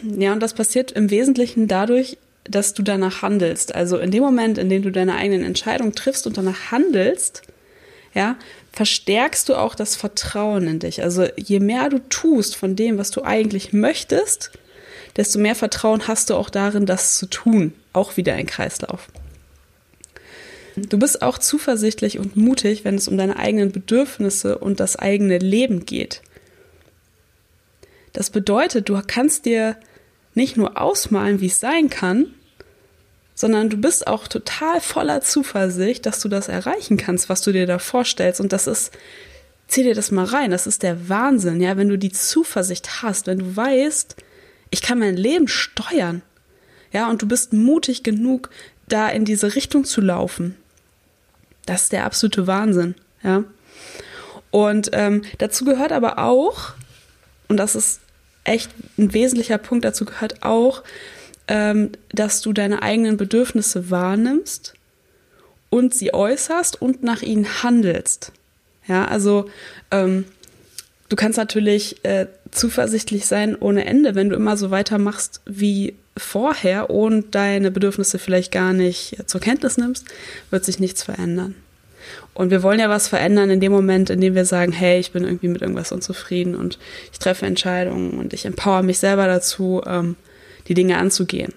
Ja, 0.02 0.32
und 0.32 0.40
das 0.40 0.54
passiert 0.54 0.92
im 0.92 1.10
Wesentlichen 1.10 1.66
dadurch, 1.66 2.19
dass 2.44 2.75
du 2.75 2.82
danach 2.82 3.22
handelst. 3.22 3.75
Also 3.75 3.98
in 3.98 4.10
dem 4.10 4.22
Moment, 4.22 4.58
in 4.58 4.69
dem 4.69 4.82
du 4.82 4.90
deine 4.90 5.14
eigenen 5.14 5.44
Entscheidungen 5.44 5.94
triffst 5.94 6.26
und 6.26 6.36
danach 6.36 6.70
handelst, 6.70 7.42
ja, 8.12 8.36
verstärkst 8.72 9.48
du 9.48 9.54
auch 9.54 9.75
das 9.75 9.96
Vertrauen 9.96 10.66
in 10.66 10.78
dich. 10.78 11.02
Also 11.02 11.26
je 11.36 11.60
mehr 11.60 11.88
du 11.88 12.00
tust 12.08 12.54
von 12.54 12.76
dem, 12.76 12.98
was 12.98 13.10
du 13.10 13.22
eigentlich 13.22 13.72
möchtest, 13.72 14.50
desto 15.16 15.38
mehr 15.38 15.54
Vertrauen 15.54 16.06
hast 16.06 16.31
du 16.31 16.34
auch 16.34 16.50
darin, 16.50 16.86
das 16.86 17.16
zu 17.16 17.26
tun. 17.26 17.72
Auch 17.92 18.16
wieder 18.16 18.34
ein 18.34 18.46
Kreislauf. 18.46 19.08
Du 20.76 20.99
bist 20.99 21.23
auch 21.23 21.38
zuversichtlich 21.38 22.19
und 22.19 22.37
mutig, 22.37 22.85
wenn 22.85 22.97
es 22.97 23.06
um 23.06 23.17
deine 23.17 23.37
eigenen 23.37 23.71
Bedürfnisse 23.71 24.58
und 24.58 24.81
das 24.81 24.96
eigene 24.96 25.39
Leben 25.39 25.87
geht. 25.87 26.22
Das 28.13 28.31
bedeutet, 28.31 28.89
du 28.89 29.01
kannst 29.06 29.44
dir 29.44 29.77
nicht 30.34 30.56
nur 30.56 30.81
ausmalen, 30.81 31.41
wie 31.41 31.46
es 31.46 31.60
sein 31.60 31.91
kann, 31.91 32.27
sondern 33.34 33.69
du 33.70 33.77
bist 33.77 34.06
auch 34.06 34.29
total 34.29 34.81
voller 34.81 35.20
Zuversicht, 35.20 36.06
dass 36.06 36.20
du 36.20 36.29
das 36.29 36.48
erreichen 36.48 36.96
kannst, 36.96 37.29
was 37.29 37.43
du 37.43 37.53
dir 37.53 37.67
da 37.67 37.79
vorstellst. 37.79 38.41
Und 38.41 38.53
das 38.53 38.67
ist, 38.67 38.93
zieh 39.69 39.82
dir 39.82 39.94
das 39.94 40.10
mal 40.10 40.25
rein, 40.25 40.51
das 40.51 40.67
ist 40.67 40.82
der 40.82 41.08
Wahnsinn, 41.08 41.60
ja, 41.60 41.77
wenn 41.77 41.89
du 41.89 41.98
die 41.98 42.13
Zuversicht 42.13 43.03
hast, 43.03 43.27
wenn 43.27 43.39
du 43.39 43.56
weißt, 43.56 44.17
ich 44.70 44.82
kann 44.82 44.98
mein 44.98 45.17
Leben 45.17 45.48
steuern, 45.48 46.22
ja, 46.93 47.10
und 47.10 47.22
du 47.22 47.29
bist 47.29 47.53
mutig 47.53 48.03
genug, 48.05 48.51
da 48.89 49.08
in 49.08 49.25
diese 49.25 49.55
Richtung 49.55 49.84
zu 49.84 50.01
laufen. 50.01 50.56
Das 51.67 51.85
ist 51.85 51.93
der 51.93 52.05
absolute 52.05 52.47
Wahnsinn, 52.47 52.94
ja. 53.23 53.44
Und 54.51 54.91
ähm, 54.93 55.23
dazu 55.39 55.65
gehört 55.65 55.91
aber 55.91 56.19
auch, 56.19 56.75
und 57.49 57.56
das 57.56 57.75
ist 57.75 58.01
echt 58.44 58.71
ein 58.99 59.13
wesentlicher 59.13 59.59
Punkt, 59.59 59.85
dazu 59.85 60.05
gehört 60.05 60.44
auch, 60.44 60.85
ähm, 61.49 61.91
dass 62.13 62.41
du 62.41 62.53
deine 62.53 62.83
eigenen 62.83 63.17
Bedürfnisse 63.17 63.91
wahrnimmst 63.91 64.75
und 65.71 65.93
sie 65.93 66.15
äußerst 66.15 66.81
und 66.81 67.03
nach 67.03 67.23
ihnen 67.23 67.63
handelst. 67.63 68.33
Ja, 68.87 69.06
also 69.06 69.51
ähm, 69.91 70.25
du 71.09 71.17
kannst 71.17 71.39
natürlich 71.39 72.05
äh, 72.05 72.27
zuversichtlich 72.55 73.27
sein 73.27 73.56
ohne 73.56 73.84
Ende, 73.84 74.15
wenn 74.15 74.31
du 74.31 74.37
immer 74.37 74.56
so 74.56 74.70
weitermachst 74.70 75.41
wie 75.46 75.94
vorher 76.17 76.91
und 76.91 77.34
deine 77.34 77.70
Bedürfnisse 77.70 78.19
vielleicht 78.19 78.53
gar 78.53 78.73
nicht 78.73 79.29
zur 79.29 79.41
Kenntnis 79.41 79.77
nimmst, 79.77 80.06
wird 80.51 80.65
sich 80.65 80.79
nichts 80.79 81.03
verändern. 81.03 81.55
Und 82.34 82.51
wir 82.51 82.63
wollen 82.63 82.81
ja 82.81 82.89
was 82.89 83.08
verändern 83.08 83.51
in 83.51 83.61
dem 83.61 83.73
Moment, 83.73 84.11
in 84.11 84.20
dem 84.20 84.34
wir 84.34 84.44
sagen, 84.44 84.73
hey, 84.73 85.01
ich 85.01 85.13
bin 85.13 85.25
irgendwie 85.25 85.49
mit 85.49 85.63
irgendwas 85.63 85.93
unzufrieden 85.93 86.55
und 86.55 86.79
ich 87.13 87.19
treffe 87.19 87.46
Entscheidungen 87.46 88.19
und 88.19 88.32
ich 88.32 88.44
empower 88.44 88.82
mich 88.82 88.99
selber 88.99 89.27
dazu, 89.27 89.82
ähm, 89.87 90.17
die 90.69 90.75
Dinge 90.75 90.99
anzugehen. 90.99 91.53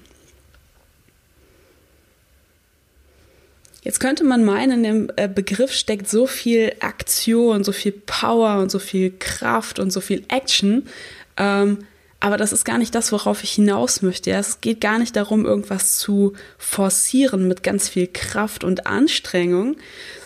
Jetzt 3.87 4.01
könnte 4.01 4.25
man 4.25 4.43
meinen, 4.43 4.83
in 4.83 4.83
dem 4.83 5.11
äh, 5.15 5.29
Begriff 5.29 5.71
steckt 5.71 6.09
so 6.09 6.27
viel 6.27 6.73
Aktion, 6.81 7.63
so 7.63 7.71
viel 7.71 7.93
Power 7.93 8.59
und 8.59 8.69
so 8.69 8.79
viel 8.79 9.13
Kraft 9.17 9.79
und 9.79 9.91
so 9.91 10.01
viel 10.01 10.25
Action. 10.27 10.89
Ähm, 11.37 11.77
Aber 12.19 12.35
das 12.35 12.51
ist 12.51 12.65
gar 12.65 12.79
nicht 12.79 12.93
das, 12.93 13.13
worauf 13.13 13.45
ich 13.45 13.51
hinaus 13.51 14.01
möchte. 14.01 14.31
Es 14.31 14.59
geht 14.59 14.81
gar 14.81 14.99
nicht 14.99 15.15
darum, 15.15 15.45
irgendwas 15.45 15.97
zu 15.97 16.33
forcieren 16.57 17.47
mit 17.47 17.63
ganz 17.63 17.87
viel 17.87 18.09
Kraft 18.11 18.65
und 18.65 18.87
Anstrengung, 18.87 19.77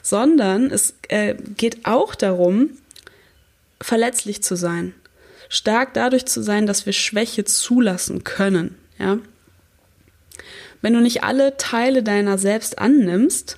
sondern 0.01 0.71
es 0.71 0.95
äh, 1.09 1.35
geht 1.55 1.85
auch 1.85 2.15
darum, 2.15 2.71
verletzlich 3.79 4.41
zu 4.41 4.55
sein. 4.55 4.95
Stark 5.49 5.93
dadurch 5.93 6.25
zu 6.25 6.41
sein, 6.41 6.65
dass 6.65 6.87
wir 6.87 6.93
Schwäche 6.93 7.45
zulassen 7.45 8.23
können. 8.23 8.75
Ja? 8.97 9.19
Wenn 10.81 10.93
du 10.93 11.01
nicht 11.01 11.23
alle 11.23 11.57
Teile 11.57 12.03
deiner 12.03 12.37
selbst 12.37 12.79
annimmst, 12.79 13.57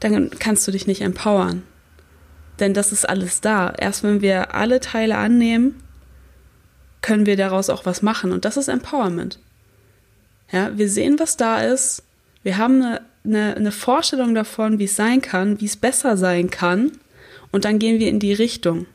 dann 0.00 0.30
kannst 0.38 0.66
du 0.66 0.72
dich 0.72 0.86
nicht 0.86 1.00
empowern. 1.00 1.62
Denn 2.60 2.74
das 2.74 2.92
ist 2.92 3.08
alles 3.08 3.40
da. 3.40 3.72
Erst 3.78 4.02
wenn 4.02 4.20
wir 4.20 4.54
alle 4.54 4.80
Teile 4.80 5.16
annehmen, 5.16 5.80
können 7.02 7.26
wir 7.26 7.36
daraus 7.36 7.70
auch 7.70 7.86
was 7.86 8.02
machen. 8.02 8.32
Und 8.32 8.44
das 8.44 8.56
ist 8.56 8.68
Empowerment. 8.68 9.38
Ja, 10.50 10.76
wir 10.76 10.88
sehen, 10.88 11.18
was 11.18 11.36
da 11.36 11.60
ist. 11.60 12.02
Wir 12.42 12.58
haben 12.58 12.82
eine, 12.82 13.00
eine, 13.24 13.56
eine 13.56 13.72
Vorstellung 13.72 14.34
davon, 14.34 14.78
wie 14.78 14.84
es 14.84 14.96
sein 14.96 15.22
kann, 15.22 15.60
wie 15.60 15.66
es 15.66 15.76
besser 15.76 16.16
sein 16.16 16.50
kann. 16.50 16.92
Und 17.52 17.64
dann 17.64 17.78
gehen 17.78 18.00
wir 18.00 18.08
in 18.08 18.18
die 18.18 18.32
Richtung. 18.32 18.86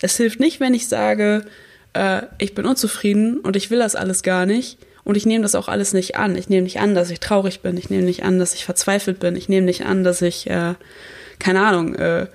Es 0.00 0.16
hilft 0.16 0.40
nicht, 0.40 0.60
wenn 0.60 0.74
ich 0.74 0.88
sage, 0.88 1.44
äh, 1.92 2.22
ich 2.38 2.54
bin 2.54 2.66
unzufrieden 2.66 3.40
und 3.40 3.56
ich 3.56 3.70
will 3.70 3.78
das 3.78 3.96
alles 3.96 4.22
gar 4.22 4.46
nicht. 4.46 4.78
Und 5.06 5.16
ich 5.16 5.24
nehme 5.24 5.42
das 5.42 5.54
auch 5.54 5.68
alles 5.68 5.92
nicht 5.92 6.16
an. 6.16 6.34
Ich 6.34 6.48
nehme 6.48 6.64
nicht 6.64 6.80
an, 6.80 6.96
dass 6.96 7.10
ich 7.10 7.20
traurig 7.20 7.60
bin. 7.60 7.76
Ich 7.76 7.90
nehme 7.90 8.02
nicht 8.02 8.24
an, 8.24 8.40
dass 8.40 8.54
ich 8.54 8.64
verzweifelt 8.64 9.20
bin. 9.20 9.36
Ich 9.36 9.48
nehme 9.48 9.64
nicht 9.64 9.86
an, 9.86 10.02
dass 10.02 10.20
ich, 10.20 10.50
äh, 10.50 10.74
keine 11.38 11.64
Ahnung, 11.64 11.94
äh, 11.94 12.26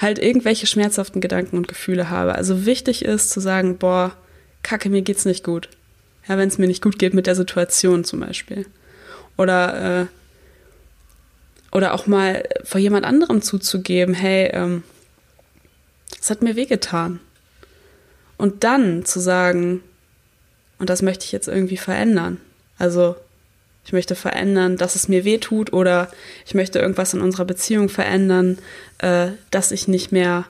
halt 0.00 0.18
irgendwelche 0.18 0.66
schmerzhaften 0.66 1.20
Gedanken 1.20 1.58
und 1.58 1.68
Gefühle 1.68 2.08
habe. 2.08 2.34
Also 2.34 2.64
wichtig 2.64 3.04
ist 3.04 3.28
zu 3.28 3.40
sagen, 3.40 3.76
boah, 3.76 4.16
kacke, 4.62 4.88
mir 4.88 5.02
geht's 5.02 5.26
nicht 5.26 5.44
gut. 5.44 5.68
Ja, 6.26 6.38
wenn 6.38 6.48
es 6.48 6.56
mir 6.56 6.66
nicht 6.66 6.82
gut 6.82 6.98
geht 6.98 7.12
mit 7.12 7.26
der 7.26 7.34
Situation 7.34 8.02
zum 8.02 8.20
Beispiel. 8.20 8.64
Oder, 9.36 10.00
äh, 10.00 10.06
oder 11.70 11.92
auch 11.92 12.06
mal 12.06 12.48
vor 12.64 12.80
jemand 12.80 13.04
anderem 13.04 13.42
zuzugeben, 13.42 14.14
hey, 14.14 14.48
ähm, 14.54 14.84
es 16.18 16.30
hat 16.30 16.40
mir 16.40 16.56
wehgetan. 16.56 17.20
Und 18.38 18.64
dann 18.64 19.04
zu 19.04 19.20
sagen, 19.20 19.82
und 20.78 20.90
das 20.90 21.02
möchte 21.02 21.24
ich 21.24 21.32
jetzt 21.32 21.48
irgendwie 21.48 21.76
verändern. 21.76 22.38
Also 22.78 23.16
ich 23.84 23.92
möchte 23.92 24.16
verändern, 24.16 24.76
dass 24.76 24.96
es 24.96 25.08
mir 25.08 25.24
weh 25.24 25.38
tut 25.38 25.72
oder 25.72 26.10
ich 26.44 26.54
möchte 26.54 26.80
irgendwas 26.80 27.14
in 27.14 27.20
unserer 27.20 27.44
Beziehung 27.44 27.88
verändern, 27.88 28.58
äh, 28.98 29.28
dass 29.50 29.70
ich 29.70 29.86
nicht 29.86 30.10
mehr 30.10 30.44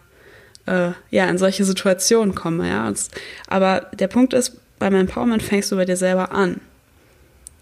äh, 0.66 0.90
ja, 1.11 1.26
in 1.26 1.38
solche 1.38 1.64
Situationen 1.64 2.35
komme. 2.35 2.68
Ja? 2.68 2.88
Und, 2.88 2.99
aber 3.47 3.90
der 3.92 4.09
Punkt 4.09 4.33
ist, 4.33 4.56
beim 4.78 4.95
Empowerment 4.95 5.42
fängst 5.42 5.71
du 5.71 5.76
bei 5.76 5.85
dir 5.85 5.97
selber 5.97 6.33
an. 6.33 6.61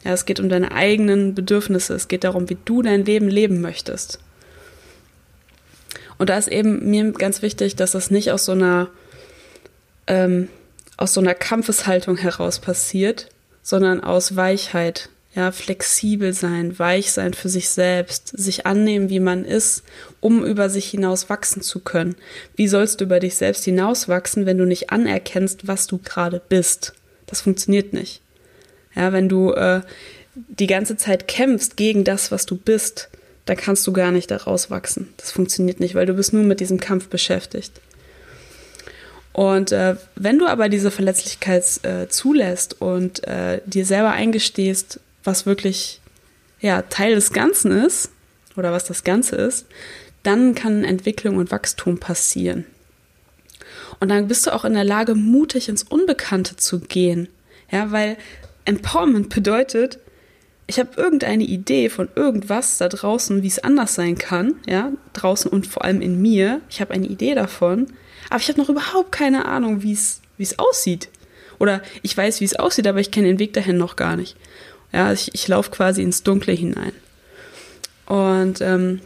Ja, 0.05 0.13
es 0.13 0.27
geht 0.27 0.39
um 0.39 0.49
deine 0.49 0.73
eigenen 0.73 1.35
Bedürfnisse, 1.35 1.95
es 1.95 2.09
geht 2.09 2.25
darum, 2.25 2.49
wie 2.51 2.59
du 2.65 2.83
dein 2.83 3.05
Leben 3.05 3.29
leben 3.29 3.61
möchtest. 3.61 4.21
Und 6.19 6.31
da 6.31 6.39
ist 6.39 6.49
eben 6.49 6.91
mir 6.91 7.13
ganz 7.13 7.43
wichtig, 7.43 7.75
dass 7.75 7.93
das 7.93 8.11
nicht 8.11 8.31
aus 8.31 8.45
so 8.45 8.53
einer 8.53 8.89
ähm, 10.07 10.49
aus 10.97 11.15
so 11.15 11.21
einer 11.21 11.35
Kampfeshaltung 11.35 12.17
heraus 12.17 12.59
passiert, 12.59 13.29
sondern 13.63 14.03
aus 14.03 14.37
Weichheit, 14.37 15.09
ja, 15.35 15.51
flexibel 15.51 16.33
sein, 16.33 16.79
weich 16.79 17.11
sein 17.11 17.35
für 17.35 17.49
sich 17.49 17.69
selbst, 17.69 18.29
sich 18.29 18.67
annehmen, 18.67 19.11
wie 19.11 19.21
man 19.21 19.45
ist, 19.45 19.83
um 20.21 20.45
über 20.45 20.71
sich 20.71 20.87
hinaus 20.87 21.29
wachsen 21.29 21.61
zu 21.61 21.81
können. 21.81 22.15
Wie 22.55 22.69
sollst 22.69 23.01
du 23.01 23.05
über 23.05 23.19
dich 23.19 23.35
selbst 23.35 23.65
hinaus 23.65 24.09
wachsen, 24.09 24.47
wenn 24.47 24.59
du 24.59 24.65
nicht 24.65 24.91
anerkennst, 24.91 25.67
was 25.67 25.89
du 25.89 25.99
gerade 25.99 26.41
bist? 26.49 26.93
Das 27.27 27.41
funktioniert 27.41 27.93
nicht. 27.93 28.21
Ja, 28.95 29.13
wenn 29.13 29.29
du 29.29 29.53
äh, 29.53 29.81
die 30.35 30.69
ganze 30.69 30.97
Zeit 30.97 31.27
kämpfst 31.27 31.77
gegen 31.77 32.05
das, 32.05 32.31
was 32.31 32.47
du 32.47 32.57
bist, 32.57 33.09
dann 33.45 33.57
kannst 33.57 33.87
du 33.87 33.93
gar 33.93 34.13
nicht 34.13 34.31
daraus 34.31 34.71
wachsen. 34.71 35.13
Das 35.17 35.33
funktioniert 35.33 35.81
nicht, 35.81 35.95
weil 35.95 36.07
du 36.07 36.15
bist 36.15 36.33
nur 36.33 36.45
mit 36.45 36.61
diesem 36.61 36.79
Kampf 36.79 37.09
beschäftigt. 37.09 37.73
Und 39.35 39.73
äh, 39.73 39.97
wenn 40.15 40.39
du 40.39 40.47
aber 40.47 40.69
diese 40.69 40.93
Verletzlichkeit 40.93 41.65
äh, 41.83 42.09
zulässt 42.09 42.81
und 42.81 43.27
äh, 43.27 43.61
dir 43.67 43.85
selber 43.85 44.13
eingestehst, 44.13 45.01
was 45.25 45.45
wirklich 45.45 46.01
ja, 46.61 46.83
Teil 46.83 47.17
des 47.17 47.33
Ganzen 47.33 47.73
ist 47.73 48.11
oder 48.57 48.71
was 48.71 48.85
das 48.85 49.03
Ganze 49.03 49.35
ist, 49.35 49.67
dann 50.23 50.55
kann 50.55 50.85
Entwicklung 50.85 51.37
und 51.37 51.51
Wachstum 51.51 51.99
passieren. 51.99 52.65
Und 53.99 54.09
dann 54.09 54.29
bist 54.29 54.47
du 54.47 54.53
auch 54.53 54.65
in 54.65 54.75
der 54.75 54.85
Lage, 54.85 55.17
mutig 55.17 55.69
ins 55.69 55.83
Unbekannte 55.83 56.55
zu 56.57 56.79
gehen. 56.79 57.29
Ja, 57.73 57.91
weil 57.91 58.17
Empowerment 58.65 59.35
bedeutet, 59.35 59.99
ich 60.69 60.79
habe 60.79 60.91
irgendeine 60.97 61.45
Idee 61.45 61.91
von 61.91 62.09
irgendwas 62.15 62.79
da 62.79 62.89
draußen, 62.89 63.43
wie 63.43 63.49
es 63.49 63.59
anders 63.59 63.95
sein 63.95 64.17
kann, 64.17 64.55
ja, 64.67 64.93
draußen 65.13 65.51
und 65.51 65.67
vor 65.67 65.85
allem 65.85 66.01
in 66.01 66.23
mir. 66.23 66.61
Ich 66.71 66.81
habe 66.81 66.95
eine 66.95 67.07
Idee 67.07 67.35
davon, 67.35 67.89
aber 68.31 68.41
ich 68.41 68.49
habe 68.49 68.61
noch 68.61 68.69
überhaupt 68.69 69.13
keine 69.13 69.47
Ahnung, 69.47 69.83
wie 69.83 69.93
es 69.93 70.59
aussieht. 70.59 71.09
Oder 71.59 71.83
ich 72.03 72.17
weiß, 72.17 72.41
wie 72.41 72.45
es 72.45 72.57
aussieht, 72.57 72.87
aber 72.87 73.01
ich 73.01 73.11
kenne 73.11 73.29
den 73.29 73.39
Weg 73.39 73.53
dahin 73.53 73.77
noch 73.77 73.97
gar 73.97 74.17
nicht. 74.17 74.37
Ja, 74.93 75.13
ich, 75.13 75.35
ich 75.35 75.49
laufe 75.49 75.71
quasi 75.71 76.03
ins 76.03 76.23
Dunkle 76.23 76.53
hinein. 76.53 76.93
Und 78.07 78.61
ähm, 78.61 79.01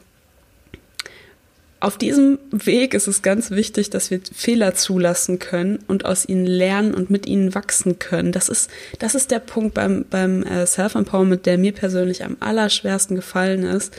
auf 1.81 1.97
diesem 1.97 2.39
Weg 2.51 2.93
ist 2.93 3.07
es 3.07 3.23
ganz 3.23 3.53
wichtig, 3.53 3.89
dass 3.91 4.11
wir 4.11 4.21
Fehler 4.35 4.75
zulassen 4.75 5.39
können 5.39 5.79
und 5.87 6.05
aus 6.05 6.29
ihnen 6.29 6.45
lernen 6.45 6.93
und 6.93 7.09
mit 7.09 7.27
ihnen 7.27 7.55
wachsen 7.55 8.01
können. 8.01 8.33
Das 8.33 8.49
ist, 8.49 8.69
das 8.99 9.15
ist 9.15 9.31
der 9.31 9.39
Punkt 9.39 9.75
beim, 9.75 10.05
beim 10.11 10.43
äh, 10.43 10.67
Self-Empowerment, 10.67 11.47
der 11.47 11.57
mir 11.57 11.73
persönlich 11.73 12.25
am 12.25 12.37
allerschwersten 12.41 13.15
gefallen 13.15 13.63
ist, 13.63 13.97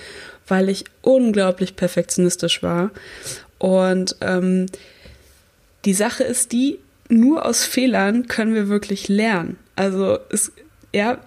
weil 0.48 0.68
ich 0.68 0.84
unglaublich 1.02 1.78
perfektionistisch 1.78 2.62
war. 2.62 2.92
Und 3.60 4.18
ähm, 4.20 4.66
die 5.90 5.96
Sache 5.96 6.24
ist 6.24 6.52
die, 6.52 6.78
nur 7.08 7.48
aus 7.48 7.66
Fehlern 7.66 8.28
können 8.28 8.54
wir 8.54 8.70
wirklich 8.70 9.08
lernen. 9.08 9.58
Also 9.76 10.20
es, 10.30 10.52
ja, 10.94 11.18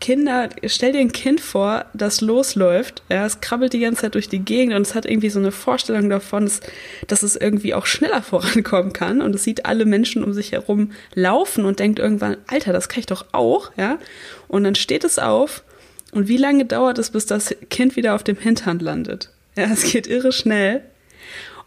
Kinder, 0.00 0.48
stell 0.66 0.90
dir 0.90 0.98
ein 0.98 1.12
Kind 1.12 1.40
vor, 1.40 1.84
das 1.94 2.20
losläuft, 2.20 3.04
ja, 3.08 3.24
es 3.24 3.40
krabbelt 3.40 3.74
die 3.74 3.78
ganze 3.78 4.00
Zeit 4.00 4.16
durch 4.16 4.28
die 4.28 4.40
Gegend 4.40 4.74
und 4.74 4.82
es 4.82 4.96
hat 4.96 5.06
irgendwie 5.06 5.30
so 5.30 5.38
eine 5.38 5.52
Vorstellung 5.52 6.10
davon, 6.10 6.46
dass, 6.46 6.62
dass 7.06 7.22
es 7.22 7.36
irgendwie 7.36 7.74
auch 7.74 7.86
schneller 7.86 8.20
vorankommen 8.24 8.92
kann 8.92 9.22
und 9.22 9.36
es 9.36 9.44
sieht 9.44 9.66
alle 9.66 9.84
Menschen 9.84 10.24
um 10.24 10.32
sich 10.32 10.50
herum 10.50 10.90
laufen 11.14 11.64
und 11.64 11.78
denkt 11.78 12.00
irgendwann, 12.00 12.38
Alter, 12.48 12.72
das 12.72 12.88
kann 12.88 12.98
ich 12.98 13.06
doch 13.06 13.26
auch, 13.30 13.70
ja, 13.76 14.00
und 14.48 14.64
dann 14.64 14.74
steht 14.74 15.04
es 15.04 15.20
auf 15.20 15.62
und 16.10 16.26
wie 16.26 16.38
lange 16.38 16.64
dauert 16.64 16.98
es, 16.98 17.10
bis 17.10 17.24
das 17.24 17.54
Kind 17.70 17.94
wieder 17.94 18.16
auf 18.16 18.24
dem 18.24 18.36
Hintern 18.36 18.80
landet? 18.80 19.30
Ja, 19.56 19.66
es 19.72 19.84
geht 19.84 20.08
irre 20.08 20.32
schnell. 20.32 20.82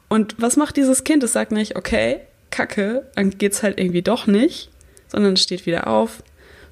Und 0.10 0.36
was 0.38 0.58
macht 0.58 0.76
dieses 0.76 1.06
Kind? 1.06 1.24
Es 1.24 1.32
sagt 1.32 1.54
nicht, 1.54 1.78
okay, 1.78 2.20
kacke, 2.52 3.08
dann 3.16 3.32
geht's 3.32 3.64
halt 3.64 3.80
irgendwie 3.80 4.02
doch 4.02 4.28
nicht, 4.28 4.70
sondern 5.08 5.38
steht 5.38 5.66
wieder 5.66 5.88
auf, 5.88 6.24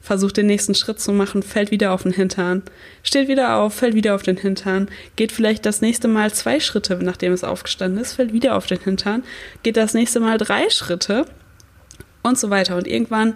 versucht 0.01 0.37
den 0.37 0.47
nächsten 0.47 0.75
Schritt 0.75 0.99
zu 0.99 1.11
machen, 1.11 1.43
fällt 1.43 1.71
wieder 1.71 1.91
auf 1.91 2.03
den 2.03 2.13
Hintern, 2.13 2.63
steht 3.03 3.27
wieder 3.27 3.55
auf, 3.55 3.73
fällt 3.73 3.95
wieder 3.95 4.15
auf 4.15 4.23
den 4.23 4.37
Hintern, 4.37 4.89
geht 5.15 5.31
vielleicht 5.31 5.65
das 5.65 5.81
nächste 5.81 6.07
Mal 6.07 6.33
zwei 6.33 6.59
Schritte, 6.59 6.97
nachdem 7.01 7.33
es 7.33 7.43
aufgestanden 7.43 8.01
ist, 8.01 8.13
fällt 8.13 8.33
wieder 8.33 8.55
auf 8.55 8.67
den 8.67 8.79
Hintern, 8.79 9.23
geht 9.63 9.77
das 9.77 9.93
nächste 9.93 10.19
Mal 10.19 10.37
drei 10.37 10.69
Schritte 10.69 11.25
und 12.23 12.37
so 12.37 12.49
weiter. 12.49 12.77
Und 12.77 12.87
irgendwann 12.87 13.35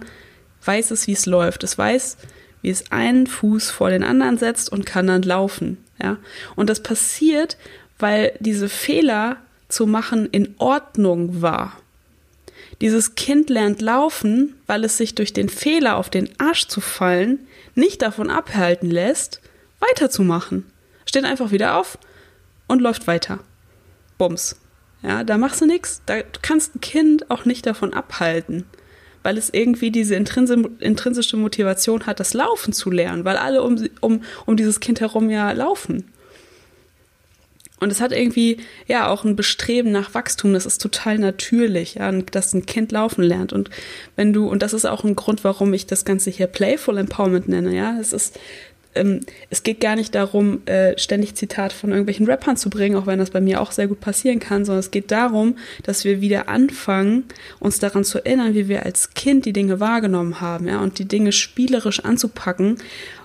weiß 0.64 0.90
es, 0.90 1.06
wie 1.06 1.12
es 1.12 1.26
läuft. 1.26 1.64
Es 1.64 1.76
weiß, 1.76 2.16
wie 2.62 2.70
es 2.70 2.90
einen 2.90 3.26
Fuß 3.26 3.70
vor 3.70 3.90
den 3.90 4.02
anderen 4.02 4.38
setzt 4.38 4.70
und 4.72 4.86
kann 4.86 5.06
dann 5.06 5.22
laufen. 5.22 5.78
Ja? 6.02 6.16
Und 6.56 6.70
das 6.70 6.82
passiert, 6.82 7.56
weil 7.98 8.32
diese 8.40 8.68
Fehler 8.68 9.36
zu 9.68 9.86
machen 9.86 10.28
in 10.30 10.54
Ordnung 10.58 11.42
war. 11.42 11.76
Dieses 12.80 13.14
Kind 13.14 13.50
lernt 13.50 13.80
laufen, 13.80 14.56
weil 14.66 14.84
es 14.84 14.96
sich 14.96 15.14
durch 15.14 15.32
den 15.32 15.48
Fehler 15.48 15.96
auf 15.96 16.10
den 16.10 16.28
Arsch 16.38 16.66
zu 16.66 16.80
fallen 16.80 17.46
nicht 17.74 18.02
davon 18.02 18.30
abhalten 18.30 18.90
lässt, 18.90 19.40
weiterzumachen. 19.80 20.64
Steht 21.06 21.24
einfach 21.24 21.50
wieder 21.50 21.76
auf 21.76 21.98
und 22.66 22.80
läuft 22.80 23.06
weiter. 23.06 23.40
Bums. 24.18 24.60
Ja, 25.02 25.22
da 25.24 25.36
machst 25.36 25.60
du 25.60 25.66
nichts. 25.66 26.02
Da 26.06 26.18
du 26.18 26.38
kannst 26.40 26.76
ein 26.76 26.80
Kind 26.80 27.30
auch 27.30 27.44
nicht 27.44 27.66
davon 27.66 27.92
abhalten, 27.92 28.64
weil 29.22 29.36
es 29.36 29.50
irgendwie 29.52 29.90
diese 29.90 30.14
intrinsische 30.14 31.36
Motivation 31.36 32.06
hat, 32.06 32.20
das 32.20 32.32
Laufen 32.32 32.72
zu 32.72 32.90
lernen, 32.90 33.24
weil 33.24 33.36
alle 33.36 33.62
um, 33.62 33.86
um, 34.00 34.22
um 34.46 34.56
dieses 34.56 34.80
Kind 34.80 35.00
herum 35.00 35.28
ja 35.30 35.52
laufen. 35.52 36.10
Und 37.84 37.92
es 37.92 38.00
hat 38.00 38.12
irgendwie 38.12 38.56
ja 38.88 39.08
auch 39.08 39.24
ein 39.24 39.36
Bestreben 39.36 39.92
nach 39.92 40.14
Wachstum. 40.14 40.54
Das 40.54 40.66
ist 40.66 40.80
total 40.80 41.18
natürlich, 41.18 41.94
ja, 41.94 42.10
dass 42.10 42.54
ein 42.54 42.66
Kind 42.66 42.90
laufen 42.90 43.22
lernt. 43.22 43.52
Und 43.52 43.70
wenn 44.16 44.32
du, 44.32 44.48
und 44.48 44.62
das 44.62 44.72
ist 44.72 44.86
auch 44.86 45.04
ein 45.04 45.14
Grund, 45.14 45.44
warum 45.44 45.72
ich 45.74 45.86
das 45.86 46.04
Ganze 46.04 46.30
hier 46.30 46.46
Playful 46.46 46.96
Empowerment 46.98 47.46
nenne, 47.46 47.76
ja, 47.76 47.96
es 48.00 48.12
ist 48.12 48.40
ähm, 48.94 49.20
es 49.50 49.62
geht 49.62 49.80
gar 49.80 49.96
nicht 49.96 50.14
darum, 50.14 50.66
äh, 50.66 50.96
ständig 50.98 51.34
Zitate 51.34 51.74
von 51.74 51.90
irgendwelchen 51.90 52.26
Rappern 52.26 52.56
zu 52.56 52.70
bringen, 52.70 52.96
auch 52.96 53.06
wenn 53.06 53.18
das 53.18 53.30
bei 53.30 53.40
mir 53.40 53.60
auch 53.60 53.72
sehr 53.72 53.88
gut 53.88 54.00
passieren 54.00 54.38
kann, 54.38 54.64
sondern 54.64 54.80
es 54.80 54.90
geht 54.90 55.10
darum, 55.10 55.56
dass 55.82 56.04
wir 56.04 56.20
wieder 56.20 56.48
anfangen, 56.48 57.24
uns 57.60 57.78
daran 57.78 58.04
zu 58.04 58.24
erinnern, 58.24 58.54
wie 58.54 58.68
wir 58.68 58.84
als 58.84 59.14
Kind 59.14 59.44
die 59.46 59.52
Dinge 59.52 59.80
wahrgenommen 59.80 60.40
haben, 60.40 60.68
ja, 60.68 60.80
und 60.80 60.98
die 60.98 61.08
Dinge 61.08 61.32
spielerisch 61.32 62.00
anzupacken, 62.00 62.78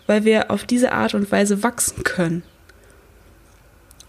weil 0.08 0.26
wir 0.26 0.52
auf 0.52 0.66
diese 0.66 0.92
Art 0.92 1.14
und 1.14 1.32
Weise 1.32 1.64
wachsen 1.64 2.04
können. 2.04 2.44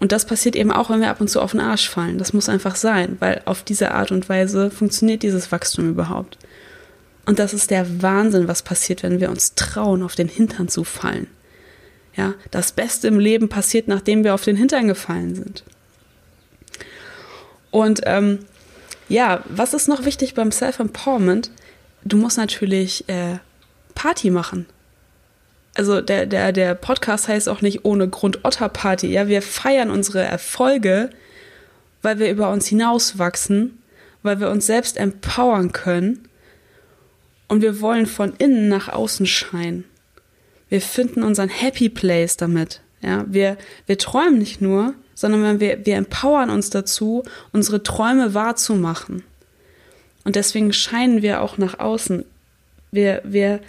Und 0.01 0.11
das 0.11 0.25
passiert 0.25 0.55
eben 0.55 0.71
auch, 0.71 0.89
wenn 0.89 0.99
wir 0.99 1.11
ab 1.11 1.21
und 1.21 1.29
zu 1.29 1.39
auf 1.39 1.51
den 1.51 1.59
Arsch 1.59 1.87
fallen. 1.87 2.17
Das 2.17 2.33
muss 2.33 2.49
einfach 2.49 2.75
sein, 2.75 3.17
weil 3.19 3.43
auf 3.45 3.61
diese 3.61 3.91
Art 3.91 4.11
und 4.11 4.27
Weise 4.29 4.71
funktioniert 4.71 5.21
dieses 5.21 5.51
Wachstum 5.51 5.89
überhaupt. 5.89 6.39
Und 7.27 7.37
das 7.37 7.53
ist 7.53 7.69
der 7.69 8.01
Wahnsinn, 8.01 8.47
was 8.47 8.63
passiert, 8.63 9.03
wenn 9.03 9.19
wir 9.19 9.29
uns 9.29 9.53
trauen, 9.53 10.01
auf 10.01 10.15
den 10.15 10.27
Hintern 10.27 10.69
zu 10.69 10.83
fallen. 10.83 11.27
Ja, 12.15 12.33
das 12.49 12.71
Beste 12.71 13.09
im 13.09 13.19
Leben 13.19 13.47
passiert, 13.47 13.87
nachdem 13.87 14.23
wir 14.23 14.33
auf 14.33 14.43
den 14.43 14.55
Hintern 14.55 14.87
gefallen 14.87 15.35
sind. 15.35 15.63
Und 17.69 18.01
ähm, 18.05 18.39
ja, 19.07 19.43
was 19.49 19.75
ist 19.75 19.87
noch 19.87 20.03
wichtig 20.03 20.33
beim 20.33 20.51
Self-Empowerment? 20.51 21.51
Du 22.03 22.17
musst 22.17 22.37
natürlich 22.37 23.07
äh, 23.07 23.37
Party 23.93 24.31
machen. 24.31 24.65
Also 25.73 26.01
der, 26.01 26.25
der, 26.25 26.51
der 26.51 26.75
Podcast 26.75 27.27
heißt 27.27 27.47
auch 27.47 27.61
nicht 27.61 27.85
ohne 27.85 28.09
Grund 28.09 28.43
Otter-Party. 28.43 29.07
Ja, 29.07 29.27
wir 29.27 29.41
feiern 29.41 29.89
unsere 29.89 30.21
Erfolge, 30.21 31.09
weil 32.01 32.19
wir 32.19 32.29
über 32.29 32.49
uns 32.49 32.67
hinauswachsen, 32.67 33.79
weil 34.21 34.39
wir 34.39 34.49
uns 34.49 34.65
selbst 34.65 34.97
empowern 34.97 35.71
können 35.71 36.27
und 37.47 37.61
wir 37.61 37.81
wollen 37.81 38.05
von 38.05 38.33
innen 38.37 38.67
nach 38.67 38.89
außen 38.89 39.25
scheinen. 39.25 39.85
Wir 40.69 40.81
finden 40.81 41.23
unseren 41.23 41.49
Happy 41.49 41.89
Place 41.89 42.37
damit. 42.37 42.81
Ja, 43.01 43.25
wir, 43.27 43.57
wir 43.87 43.97
träumen 43.97 44.37
nicht 44.37 44.61
nur, 44.61 44.93
sondern 45.15 45.59
wir, 45.59 45.85
wir 45.85 45.95
empowern 45.95 46.49
uns 46.49 46.69
dazu, 46.69 47.23
unsere 47.51 47.83
Träume 47.83 48.33
wahrzumachen. 48.33 49.23
Und 50.23 50.35
deswegen 50.35 50.71
scheinen 50.71 51.21
wir 51.21 51.41
auch 51.41 51.57
nach 51.57 51.79
außen. 51.79 52.23
Wir, 52.91 53.21
wir 53.23 53.59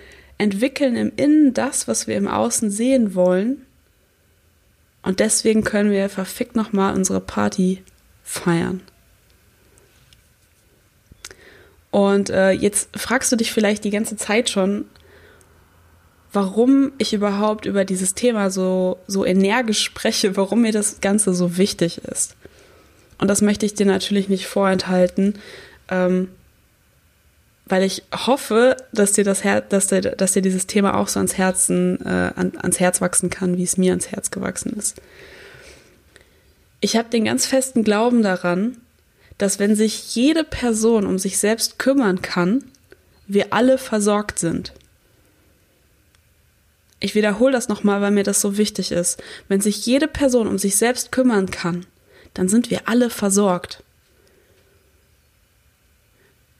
entwickeln 0.42 0.96
im 0.96 1.12
Innen 1.16 1.54
das, 1.54 1.88
was 1.88 2.06
wir 2.06 2.16
im 2.16 2.28
Außen 2.28 2.70
sehen 2.70 3.14
wollen. 3.14 3.64
Und 5.02 5.20
deswegen 5.20 5.64
können 5.64 5.90
wir 5.90 6.08
verfickt 6.08 6.56
nochmal 6.56 6.94
unsere 6.94 7.20
Party 7.20 7.82
feiern. 8.22 8.80
Und 11.90 12.30
äh, 12.30 12.50
jetzt 12.52 12.88
fragst 12.96 13.30
du 13.30 13.36
dich 13.36 13.52
vielleicht 13.52 13.84
die 13.84 13.90
ganze 13.90 14.16
Zeit 14.16 14.48
schon, 14.48 14.86
warum 16.32 16.92
ich 16.98 17.12
überhaupt 17.12 17.66
über 17.66 17.84
dieses 17.84 18.14
Thema 18.14 18.50
so, 18.50 18.98
so 19.06 19.24
energisch 19.26 19.82
spreche, 19.82 20.36
warum 20.36 20.62
mir 20.62 20.72
das 20.72 21.00
Ganze 21.00 21.34
so 21.34 21.58
wichtig 21.58 21.98
ist. 21.98 22.36
Und 23.18 23.28
das 23.28 23.42
möchte 23.42 23.66
ich 23.66 23.74
dir 23.74 23.86
natürlich 23.86 24.28
nicht 24.28 24.46
vorenthalten, 24.46 25.38
ähm, 25.88 26.28
weil 27.66 27.82
ich 27.84 28.02
hoffe, 28.14 28.76
dass 28.92 29.12
dir 29.12 29.24
das 29.24 29.44
Her 29.44 29.60
dass 29.60 29.86
dir, 29.86 30.00
dass 30.00 30.32
dir 30.32 30.42
dieses 30.42 30.66
Thema 30.66 30.96
auch 30.96 31.08
so 31.08 31.20
ans 31.20 31.38
Herzen, 31.38 32.04
äh, 32.04 32.32
an, 32.34 32.52
ans 32.58 32.80
Herz 32.80 33.00
wachsen 33.00 33.30
kann, 33.30 33.56
wie 33.56 33.62
es 33.62 33.76
mir 33.76 33.92
ans 33.92 34.08
Herz 34.08 34.30
gewachsen 34.30 34.72
ist. 34.76 35.00
Ich 36.80 36.96
habe 36.96 37.08
den 37.08 37.24
ganz 37.24 37.46
festen 37.46 37.84
Glauben 37.84 38.22
daran, 38.22 38.78
dass 39.38 39.58
wenn 39.58 39.76
sich 39.76 40.14
jede 40.14 40.44
Person 40.44 41.06
um 41.06 41.18
sich 41.18 41.38
selbst 41.38 41.78
kümmern 41.78 42.22
kann, 42.22 42.64
wir 43.26 43.52
alle 43.52 43.78
versorgt 43.78 44.38
sind. 44.38 44.72
Ich 47.00 47.14
wiederhole 47.14 47.52
das 47.52 47.68
nochmal, 47.68 48.00
weil 48.00 48.12
mir 48.12 48.22
das 48.24 48.40
so 48.40 48.58
wichtig 48.58 48.92
ist. 48.92 49.20
Wenn 49.48 49.60
sich 49.60 49.86
jede 49.86 50.06
Person 50.06 50.46
um 50.46 50.58
sich 50.58 50.76
selbst 50.76 51.10
kümmern 51.10 51.50
kann, 51.50 51.86
dann 52.34 52.48
sind 52.48 52.70
wir 52.70 52.88
alle 52.88 53.10
versorgt. 53.10 53.82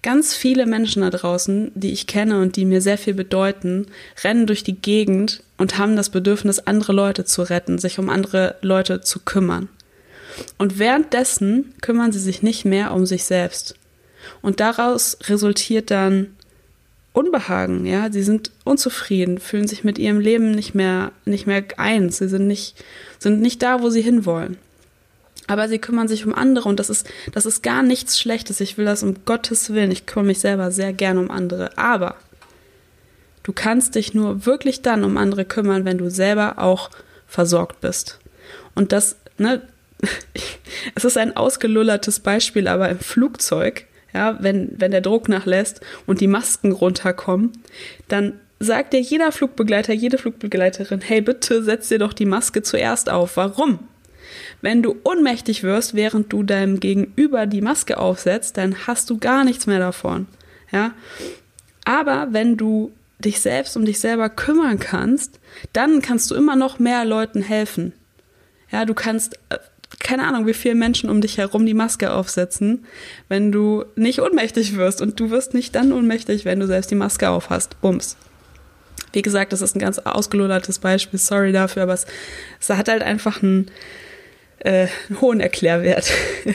Ganz 0.03 0.35
viele 0.35 0.67
Menschen 0.67 1.03
da 1.03 1.11
draußen, 1.11 1.71
die 1.77 1.93
ich 1.93 2.09
kenne 2.09 2.41
und 2.41 2.57
die 2.57 2.65
mir 2.65 2.81
sehr 2.81 2.99
viel 2.99 3.15
bedeuten, 3.15 3.87
rennen 4.25 4.49
durch 4.49 4.65
die 4.65 4.75
Gegend 4.75 5.45
und 5.59 5.79
haben 5.79 5.95
das 5.95 6.11
Bedürfnis, 6.11 6.59
andere 6.59 6.93
Leute 6.93 7.25
zu 7.25 7.43
retten, 7.43 7.79
sich 7.79 8.01
um 8.01 8.11
andere 8.11 8.57
Leute 8.63 9.01
zu 9.01 9.21
kümmern. 9.21 9.69
Und 10.59 10.81
währenddessen 10.81 11.73
kümmern 11.81 12.11
sie 12.11 12.19
sich 12.19 12.43
nicht 12.43 12.65
mehr 12.65 12.93
um 12.93 13.07
sich 13.07 13.25
selbst. 13.25 13.77
Und 14.41 14.59
daraus 14.59 15.19
resultiert 15.29 15.91
dann 15.93 16.29
Unbehagen, 17.13 17.85
ja, 17.85 18.11
sie 18.11 18.23
sind 18.23 18.51
unzufrieden, 18.65 19.39
fühlen 19.39 19.69
sich 19.69 19.85
mit 19.85 19.99
ihrem 19.99 20.19
Leben 20.19 20.53
nicht 20.53 20.75
mehr, 20.75 21.13
nicht 21.27 21.47
mehr 21.47 21.63
eins, 21.77 22.19
sie 22.19 22.29
sind 22.29 22.47
nicht, 22.47 22.83
sind 23.19 23.43
nicht 23.43 23.63
da, 23.63 23.83
wo 23.83 23.91
sie 23.91 24.01
hinwollen. 24.01 24.57
Aber 25.49 25.69
sie 25.69 25.79
kümmern 25.79 26.09
sich 26.09 26.25
um 26.25 26.35
andere 26.35 26.69
und 26.69 26.79
das 26.79 26.89
ist, 26.89 27.09
das 27.33 27.47
ist 27.47 27.63
gar 27.63 27.83
nichts 27.83 28.19
Schlechtes. 28.19 28.61
Ich 28.61 28.79
will 28.79 28.85
das 28.85 29.03
um 29.03 29.25
Gottes 29.25 29.73
Willen. 29.73 29.91
Ich 29.91 30.07
kümmere 30.07 30.29
mich 30.29 30.39
selber 30.39 30.71
sehr 30.71 30.93
gern 30.93 31.19
um 31.19 31.31
andere. 31.31 31.77
Aber 31.77 32.17
du 33.43 33.53
kannst 33.53 33.97
dich 33.97 34.15
nur 34.15 34.47
wirklich 34.47 34.83
dann 34.83 35.05
um 35.05 35.17
andere 35.17 35.45
kümmern, 35.45 35.85
wenn 35.85 35.99
du 35.99 36.11
selber 36.11 36.59
auch 36.59 36.91
versorgt 37.27 37.81
bist. 37.81 38.19
Und 38.75 38.93
das, 38.93 39.17
ne, 39.37 39.63
es 40.95 41.05
ist 41.05 41.19
ein 41.19 41.37
ausgelullertes 41.37 42.21
Beispiel, 42.21 42.69
aber 42.69 42.89
im 42.89 43.01
Flugzeug 43.01 43.87
ja, 44.13 44.37
wenn, 44.41 44.73
wenn 44.77 44.91
der 44.91 45.01
Druck 45.01 45.29
nachlässt 45.29 45.81
und 46.07 46.21
die 46.21 46.27
Masken 46.27 46.73
runterkommen, 46.73 47.53
dann 48.09 48.35
sagt 48.61 48.93
dir 48.93 49.01
jeder 49.01 49.33
Flugbegleiter, 49.33 49.93
jede 49.93 50.19
Flugbegleiterin, 50.19 51.01
hey, 51.01 51.21
bitte 51.21 51.63
setz 51.63 51.89
dir 51.89 51.99
doch 51.99 52.13
die 52.13 52.27
Maske 52.27 52.63
zuerst 52.63 53.11
auf. 53.11 53.37
Warum? 53.37 53.81
Wenn 54.63 54.83
du 54.83 54.97
ohnmächtig 55.05 55.63
wirst, 55.63 55.95
während 55.95 56.33
du 56.33 56.43
deinem 56.43 56.81
Gegenüber 56.81 57.47
die 57.47 57.61
Maske 57.61 57.99
aufsetzt, 57.99 58.57
dann 58.57 58.87
hast 58.87 59.11
du 59.11 59.19
gar 59.19 59.45
nichts 59.45 59.67
mehr 59.67 59.81
davon. 59.81 60.27
Ja? 60.71 60.93
Aber 61.85 62.29
wenn 62.31 62.57
du 62.57 62.93
dich 63.19 63.41
selbst 63.41 63.77
um 63.77 63.85
dich 63.85 64.01
selber 64.01 64.29
kümmern 64.31 64.79
kannst, 64.79 65.39
dann 65.73 66.01
kannst 66.01 66.31
du 66.31 66.35
immer 66.35 66.57
noch 66.57 66.79
mehr 66.79 67.05
Leuten 67.05 67.43
helfen. 67.43 67.93
Ja, 68.71 68.85
du 68.85 68.95
kannst 68.95 69.35
äh, 69.51 69.59
keine 69.99 70.27
Ahnung, 70.27 70.47
wie 70.47 70.55
viele 70.55 70.75
Menschen 70.75 71.11
um 71.11 71.21
dich 71.21 71.39
herum 71.39 71.67
die 71.67 71.75
Maske 71.75 72.13
aufsetzen, 72.13 72.87
wenn 73.29 73.53
du 73.53 73.85
nicht 73.95 74.21
ohnmächtig 74.21 74.77
wirst. 74.77 75.01
Und 75.01 75.21
du 75.21 75.31
wirst 75.31 75.55
nicht 75.55 75.75
dann 75.75 75.93
ohnmächtig, 75.93 76.45
wenn 76.45 76.61
du 76.61 76.67
selbst 76.67 76.91
die 76.91 76.97
Maske 76.97 77.29
aufhast. 77.29 77.81
Bums. 77.81 78.17
Wie 79.13 79.23
gesagt, 79.23 79.53
das 79.53 79.61
ist 79.61 79.77
ein 79.77 79.81
ganz 79.81 79.99
ausgelodertes 79.99 80.79
Beispiel, 80.79 81.19
sorry 81.19 81.53
dafür, 81.53 81.83
aber 81.83 81.93
es, 81.93 82.07
es 82.61 82.71
hat 82.71 82.89
halt 82.89 83.03
einfach 83.03 83.43
einen, 83.43 83.71
äh, 84.65 84.89
einen 85.09 85.21
hohen 85.21 85.41
Erklärwert. 85.41 86.11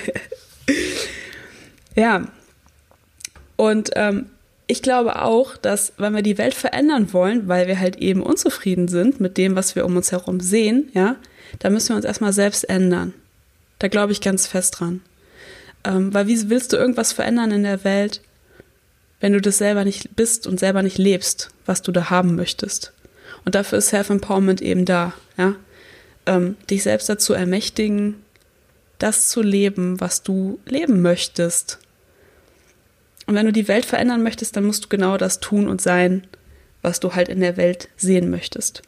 ja. 1.96 2.28
Und 3.56 3.91
ähm, 3.96 4.28
ich 4.67 4.82
glaube 4.82 5.22
auch, 5.22 5.58
dass 5.58 5.93
wenn 5.98 6.13
wir 6.13 6.22
die 6.22 6.38
Welt 6.38 6.54
verändern 6.54 7.13
wollen, 7.13 7.48
weil 7.48 7.67
wir 7.67 7.80
halt 7.80 7.98
eben 7.98 8.22
unzufrieden 8.22 8.88
sind 8.88 9.20
mit 9.20 9.38
dem, 9.38 9.56
was 9.56 9.76
wir 9.76 9.86
um 9.86 9.96
uns 9.96 10.12
herum 10.12 10.39
sehen, 10.39 10.89
ja, 10.93 11.15
da 11.60 11.70
müssen 11.70 11.89
wir 11.89 11.96
uns 11.96 12.06
erstmal 12.06 12.34
selbst 12.34 12.70
ändern. 12.70 13.13
Da 13.80 13.88
glaube 13.88 14.12
ich 14.12 14.22
ganz 14.22 14.48
fest 14.48 14.80
dran. 14.80 15.02
Ähm, 15.84 16.13
weil 16.13 16.28
wie 16.28 16.50
willst 16.50 16.74
du 16.74 16.78
irgendwas 16.78 17.13
verändern 17.13 17.52
in 17.52 17.63
der 17.63 17.84
Welt, 17.84 18.22
wenn 19.20 19.34
du 19.34 19.41
das 19.41 19.58
selber 19.58 19.86
nicht 19.86 20.15
bist 20.15 20.46
und 20.46 20.60
selber 20.60 20.84
nicht 20.84 20.98
lebst, 20.98 21.50
was 21.65 21.82
du 21.82 21.91
da 21.91 22.10
haben 22.10 22.36
möchtest? 22.36 22.93
Und 23.46 23.56
dafür 23.56 23.78
ist 23.78 23.89
Self-Empowerment 23.89 24.62
eben 24.62 24.86
da, 24.86 25.13
ja. 25.38 25.56
Ähm, 26.28 26.56
dich 26.70 26.84
selbst 26.84 27.10
dazu 27.10 27.34
ermächtigen, 27.34 28.16
das 29.00 29.30
zu 29.30 29.42
leben, 29.42 30.00
was 30.00 30.22
du 30.22 30.60
leben 30.66 31.02
möchtest. 31.02 31.80
Und 33.26 33.36
wenn 33.36 33.46
du 33.46 33.52
die 33.52 33.68
Welt 33.68 33.86
verändern 33.86 34.24
möchtest, 34.24 34.56
dann 34.56 34.66
musst 34.66 34.86
du 34.86 34.90
genau 34.90 35.18
das 35.18 35.40
tun 35.40 35.68
und 35.68 35.82
sein, 35.82 36.28
was 36.82 37.00
du 37.00 37.16
halt 37.16 37.30
in 37.30 37.40
der 37.40 37.58
Welt 37.58 37.90
sehen 37.98 38.30
möchtest. 38.30 38.82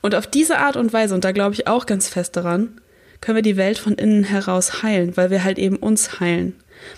Und 0.00 0.14
auf 0.14 0.26
diese 0.26 0.58
Art 0.58 0.76
und 0.76 0.92
Weise, 0.92 1.14
und 1.14 1.24
da 1.24 1.32
glaube 1.32 1.54
ich 1.54 1.66
auch 1.66 1.86
ganz 1.86 2.08
fest 2.08 2.36
daran, 2.36 2.80
können 3.20 3.36
wir 3.36 3.42
die 3.42 3.56
Welt 3.56 3.78
von 3.78 3.94
innen 3.94 4.24
heraus 4.24 4.82
heilen, 4.82 5.16
weil 5.16 5.30
wir 5.30 5.44
halt 5.44 5.58
eben 5.58 5.76
uns 5.76 6.20
heilen, 6.20 6.54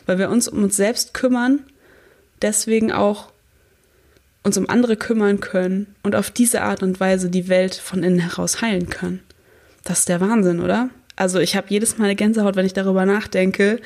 weil 0.07 0.19
wir 0.19 0.29
uns 0.29 0.49
um 0.49 0.65
uns 0.65 0.77
selbst 0.77 1.15
kümmern, 1.15 1.61
deswegen 2.43 2.91
auch 2.91 3.31
uns 4.47 4.57
um 4.57 4.71
andere 4.71 4.97
kümmern 4.97 5.41
können 5.41 5.95
und 6.03 6.15
auf 6.15 6.31
diese 6.31 6.63
Art 6.63 6.83
und 6.83 7.01
Weise 7.01 7.29
die 7.29 7.49
Welt 7.49 7.75
von 7.75 8.03
innen 8.03 8.21
heraus 8.21 8.63
heilen 8.63 8.89
können. 8.89 9.21
Das 9.85 10.01
ist 10.01 10.09
der 10.09 10.21
Wahnsinn, 10.21 10.61
oder? 10.61 10.89
Also 11.17 11.39
ich 11.39 11.57
habe 11.57 11.67
jedes 11.71 11.99
Mal 11.99 12.05
eine 12.05 12.17
Gänsehaut, 12.17 12.57
wenn 12.57 12.67
ich 12.67 12.73
darüber 12.73 13.07
nachdenke, 13.07 13.81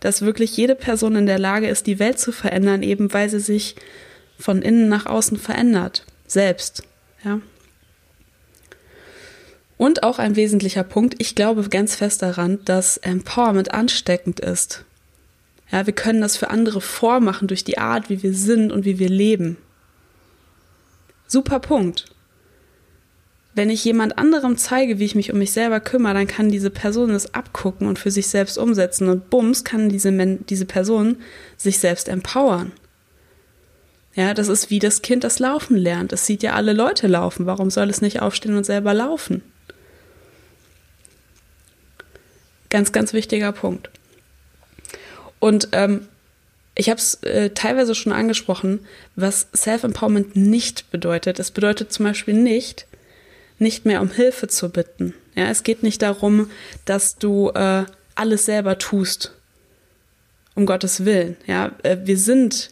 dass 0.00 0.22
wirklich 0.22 0.56
jede 0.56 0.74
Person 0.74 1.16
in 1.16 1.26
der 1.26 1.38
Lage 1.38 1.68
ist, 1.68 1.86
die 1.86 1.98
Welt 1.98 2.18
zu 2.18 2.32
verändern, 2.32 2.82
eben 2.82 3.12
weil 3.12 3.28
sie 3.28 3.40
sich 3.40 3.76
von 4.38 4.62
innen 4.62 4.88
nach 4.88 5.06
außen 5.06 5.38
verändert, 5.38 6.06
selbst, 6.26 6.82
ja. 7.24 7.40
Und 9.78 10.02
auch 10.02 10.18
ein 10.18 10.36
wesentlicher 10.36 10.84
Punkt, 10.84 11.16
ich 11.18 11.34
glaube 11.34 11.68
ganz 11.68 11.96
fest 11.96 12.22
daran, 12.22 12.60
dass 12.64 12.96
Empowerment 12.96 13.74
ansteckend 13.74 14.40
ist. 14.40 14.84
Ja, 15.70 15.84
wir 15.84 15.92
können 15.92 16.22
das 16.22 16.38
für 16.38 16.48
andere 16.48 16.80
vormachen 16.80 17.48
durch 17.48 17.64
die 17.64 17.76
Art, 17.76 18.08
wie 18.08 18.22
wir 18.22 18.32
sind 18.32 18.72
und 18.72 18.86
wie 18.86 18.98
wir 18.98 19.10
leben. 19.10 19.58
Super 21.26 21.60
Punkt. 21.60 22.06
wenn 23.56 23.70
ich 23.70 23.82
jemand 23.84 24.18
anderem 24.18 24.58
zeige, 24.58 24.98
wie 24.98 25.06
ich 25.06 25.14
mich 25.14 25.32
um 25.32 25.38
mich 25.38 25.50
selber 25.50 25.80
kümmere, 25.80 26.12
dann 26.12 26.26
kann 26.26 26.50
diese 26.50 26.68
Person 26.68 27.08
es 27.10 27.32
abgucken 27.32 27.88
und 27.88 27.98
für 27.98 28.10
sich 28.10 28.28
selbst 28.28 28.58
umsetzen. 28.58 29.08
Und 29.08 29.30
bums, 29.30 29.64
kann 29.64 29.88
diese, 29.88 30.12
diese 30.46 30.66
Person 30.66 31.16
sich 31.56 31.78
selbst 31.78 32.08
empowern. 32.08 32.72
Ja, 34.14 34.34
das 34.34 34.48
ist 34.48 34.68
wie 34.68 34.78
das 34.78 35.00
Kind, 35.00 35.24
das 35.24 35.38
Laufen 35.38 35.74
lernt. 35.74 36.12
Es 36.12 36.26
sieht 36.26 36.42
ja 36.42 36.52
alle 36.52 36.74
Leute 36.74 37.06
laufen. 37.06 37.46
Warum 37.46 37.70
soll 37.70 37.88
es 37.88 38.02
nicht 38.02 38.20
aufstehen 38.20 38.56
und 38.56 38.64
selber 38.64 38.92
laufen? 38.92 39.42
Ganz, 42.68 42.92
ganz 42.92 43.14
wichtiger 43.14 43.52
Punkt. 43.52 43.88
Und 45.38 45.68
ähm, 45.72 46.08
ich 46.76 46.90
habe 46.90 46.98
es 46.98 47.14
äh, 47.22 47.50
teilweise 47.50 47.94
schon 47.94 48.12
angesprochen, 48.12 48.86
was 49.16 49.48
Self-Empowerment 49.56 50.36
nicht 50.36 50.90
bedeutet. 50.90 51.38
Es 51.38 51.50
bedeutet 51.50 51.90
zum 51.90 52.04
Beispiel 52.04 52.34
nicht, 52.34 52.86
nicht 53.58 53.86
mehr 53.86 54.02
um 54.02 54.10
Hilfe 54.10 54.46
zu 54.46 54.68
bitten. 54.68 55.14
Ja, 55.34 55.48
es 55.48 55.62
geht 55.62 55.82
nicht 55.82 56.02
darum, 56.02 56.50
dass 56.84 57.16
du 57.16 57.48
äh, 57.50 57.86
alles 58.14 58.44
selber 58.44 58.78
tust, 58.78 59.32
um 60.54 60.66
Gottes 60.66 61.06
Willen. 61.06 61.38
Ja, 61.46 61.72
äh, 61.82 61.96
wir 62.04 62.18
sind 62.18 62.70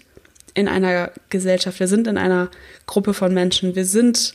in 0.53 0.69
einer 0.69 1.11
Gesellschaft, 1.31 1.81
wir 1.81 1.89
sind 1.89 2.07
in 2.07 2.19
einer 2.19 2.51
Gruppe 2.87 3.15
von 3.15 3.33
Menschen, 3.33 3.75
wir 3.75 3.87
sind, 3.87 4.35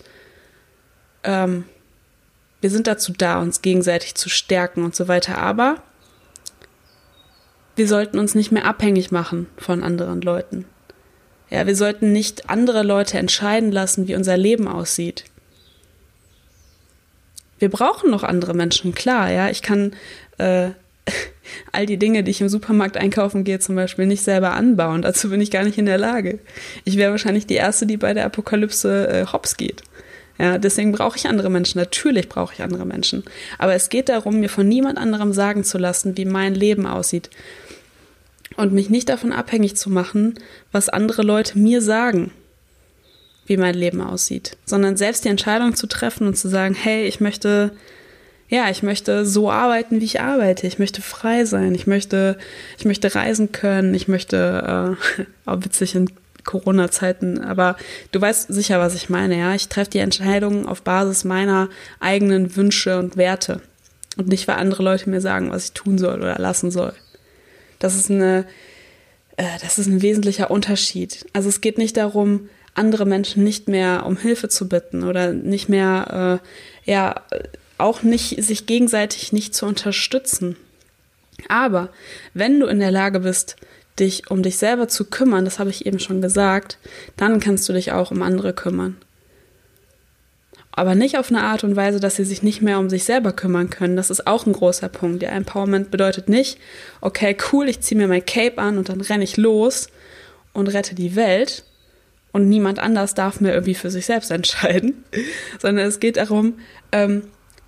ähm, 1.23 1.65
wir 2.59 2.71
sind 2.71 2.87
dazu 2.87 3.13
da, 3.15 3.39
uns 3.39 3.61
gegenseitig 3.61 4.15
zu 4.15 4.29
stärken 4.29 4.83
und 4.83 4.95
so 4.95 5.07
weiter. 5.07 5.37
Aber 5.37 5.83
wir 7.79 7.87
sollten 7.87 8.19
uns 8.19 8.35
nicht 8.35 8.51
mehr 8.51 8.65
abhängig 8.65 9.09
machen 9.09 9.47
von 9.57 9.81
anderen 9.81 10.21
Leuten. 10.21 10.65
Ja, 11.49 11.65
wir 11.65 11.75
sollten 11.75 12.11
nicht 12.11 12.49
andere 12.49 12.83
Leute 12.83 13.17
entscheiden 13.17 13.71
lassen, 13.71 14.07
wie 14.07 14.15
unser 14.15 14.37
Leben 14.37 14.67
aussieht. 14.67 15.23
Wir 17.57 17.69
brauchen 17.69 18.11
noch 18.11 18.23
andere 18.23 18.53
Menschen, 18.53 18.93
klar, 18.93 19.31
ja. 19.31 19.49
Ich 19.49 19.61
kann 19.61 19.93
äh, 20.37 20.69
all 21.71 21.85
die 21.87 21.97
Dinge, 21.97 22.23
die 22.23 22.31
ich 22.31 22.41
im 22.41 22.49
Supermarkt 22.49 22.97
einkaufen 22.97 23.43
gehe, 23.43 23.59
zum 23.59 23.75
Beispiel 23.75 24.05
nicht 24.05 24.23
selber 24.23 24.53
anbauen. 24.53 25.01
Dazu 25.01 25.29
bin 25.29 25.41
ich 25.41 25.49
gar 25.49 25.63
nicht 25.63 25.77
in 25.77 25.87
der 25.87 25.97
Lage. 25.97 26.39
Ich 26.83 26.97
wäre 26.97 27.11
wahrscheinlich 27.11 27.47
die 27.47 27.55
Erste, 27.55 27.87
die 27.87 27.97
bei 27.97 28.13
der 28.13 28.25
Apokalypse 28.25 29.07
äh, 29.07 29.25
hops 29.25 29.57
geht. 29.57 29.81
Ja, 30.39 30.57
deswegen 30.57 30.93
brauche 30.93 31.17
ich 31.17 31.27
andere 31.27 31.49
Menschen. 31.49 31.79
Natürlich 31.79 32.29
brauche 32.29 32.53
ich 32.53 32.61
andere 32.61 32.85
Menschen. 32.85 33.23
Aber 33.57 33.73
es 33.73 33.89
geht 33.89 34.07
darum, 34.07 34.39
mir 34.39 34.49
von 34.49 34.67
niemand 34.67 34.97
anderem 34.97 35.33
sagen 35.33 35.65
zu 35.65 35.77
lassen, 35.77 36.15
wie 36.17 36.25
mein 36.25 36.55
Leben 36.55 36.87
aussieht 36.87 37.29
und 38.55 38.73
mich 38.73 38.89
nicht 38.89 39.09
davon 39.09 39.33
abhängig 39.33 39.75
zu 39.75 39.89
machen, 39.89 40.35
was 40.71 40.89
andere 40.89 41.23
Leute 41.23 41.59
mir 41.59 41.81
sagen, 41.81 42.31
wie 43.47 43.57
mein 43.57 43.75
Leben 43.75 44.01
aussieht, 44.01 44.57
sondern 44.65 44.95
selbst 44.95 45.25
die 45.25 45.29
Entscheidung 45.29 45.75
zu 45.75 45.87
treffen 45.87 46.27
und 46.27 46.37
zu 46.37 46.47
sagen, 46.47 46.73
hey, 46.73 47.05
ich 47.05 47.19
möchte, 47.19 47.71
ja, 48.47 48.69
ich 48.69 48.81
möchte 48.81 49.25
so 49.25 49.51
arbeiten, 49.51 49.99
wie 49.99 50.05
ich 50.05 50.21
arbeite. 50.21 50.67
Ich 50.67 50.79
möchte 50.79 51.01
frei 51.01 51.45
sein. 51.45 51.75
Ich 51.75 51.85
möchte, 51.85 52.37
ich 52.77 52.85
möchte 52.85 53.13
reisen 53.13 53.51
können. 53.51 53.93
Ich 53.93 54.07
möchte, 54.07 54.97
äh, 55.17 55.23
auch 55.49 55.63
witzig 55.63 55.95
in 55.95 56.09
Corona-Zeiten, 56.43 57.43
aber 57.43 57.75
du 58.11 58.21
weißt 58.21 58.47
sicher, 58.53 58.79
was 58.79 58.95
ich 58.95 59.09
meine, 59.09 59.37
ja. 59.37 59.55
Ich 59.55 59.69
treffe 59.69 59.91
die 59.91 59.99
Entscheidungen 59.99 60.65
auf 60.65 60.81
Basis 60.81 61.23
meiner 61.23 61.69
eigenen 61.99 62.55
Wünsche 62.55 62.97
und 62.99 63.17
Werte 63.17 63.61
und 64.17 64.27
nicht, 64.27 64.47
weil 64.47 64.57
andere 64.57 64.83
Leute 64.83 65.09
mir 65.09 65.21
sagen, 65.21 65.51
was 65.51 65.65
ich 65.65 65.71
tun 65.73 65.97
soll 65.97 66.19
oder 66.19 66.37
lassen 66.37 66.71
soll. 66.71 66.93
Das 67.79 67.95
ist 67.95 68.11
eine, 68.11 68.45
äh, 69.37 69.45
das 69.61 69.79
ist 69.79 69.87
ein 69.87 70.01
wesentlicher 70.01 70.51
Unterschied. 70.51 71.25
Also 71.33 71.49
es 71.49 71.61
geht 71.61 71.77
nicht 71.77 71.97
darum, 71.97 72.49
andere 72.75 73.05
Menschen 73.05 73.43
nicht 73.43 73.67
mehr 73.67 74.05
um 74.05 74.17
Hilfe 74.17 74.49
zu 74.49 74.67
bitten 74.69 75.03
oder 75.03 75.33
nicht 75.33 75.69
mehr, 75.69 76.41
äh, 76.85 76.91
ja, 76.91 77.23
auch 77.77 78.03
nicht, 78.03 78.43
sich 78.43 78.65
gegenseitig 78.65 79.31
nicht 79.31 79.55
zu 79.55 79.65
unterstützen. 79.65 80.57
Aber 81.47 81.89
wenn 82.33 82.59
du 82.59 82.67
in 82.67 82.79
der 82.79 82.91
Lage 82.91 83.21
bist, 83.21 83.55
dich 83.99 84.29
um 84.29 84.43
dich 84.43 84.57
selber 84.57 84.87
zu 84.87 85.05
kümmern, 85.05 85.45
das 85.45 85.59
habe 85.59 85.69
ich 85.69 85.85
eben 85.85 85.99
schon 85.99 86.21
gesagt, 86.21 86.77
dann 87.17 87.39
kannst 87.39 87.67
du 87.69 87.73
dich 87.73 87.91
auch 87.91 88.11
um 88.11 88.21
andere 88.21 88.53
kümmern 88.53 88.97
aber 90.79 90.95
nicht 90.95 91.17
auf 91.17 91.29
eine 91.29 91.43
Art 91.43 91.65
und 91.65 91.75
Weise, 91.75 91.99
dass 91.99 92.15
sie 92.15 92.23
sich 92.23 92.41
nicht 92.41 92.61
mehr 92.61 92.79
um 92.79 92.89
sich 92.89 93.03
selber 93.03 93.33
kümmern 93.33 93.69
können. 93.69 93.97
Das 93.97 94.09
ist 94.09 94.27
auch 94.27 94.45
ein 94.45 94.53
großer 94.53 94.87
Punkt. 94.87 95.21
Ja, 95.21 95.29
Empowerment 95.31 95.91
bedeutet 95.91 96.29
nicht, 96.29 96.57
okay, 97.01 97.35
cool, 97.51 97.67
ich 97.67 97.81
ziehe 97.81 97.99
mir 97.99 98.07
mein 98.07 98.25
Cape 98.25 98.59
an 98.59 98.77
und 98.77 98.87
dann 98.87 99.01
renne 99.01 99.25
ich 99.25 99.35
los 99.35 99.89
und 100.53 100.69
rette 100.69 100.95
die 100.95 101.17
Welt 101.17 101.65
und 102.31 102.47
niemand 102.47 102.79
anders 102.79 103.13
darf 103.13 103.41
mir 103.41 103.51
irgendwie 103.51 103.75
für 103.75 103.91
sich 103.91 104.05
selbst 104.05 104.31
entscheiden, 104.31 105.03
sondern 105.59 105.85
es 105.85 105.99
geht 105.99 106.15
darum, 106.15 106.59
ähm, 106.93 107.23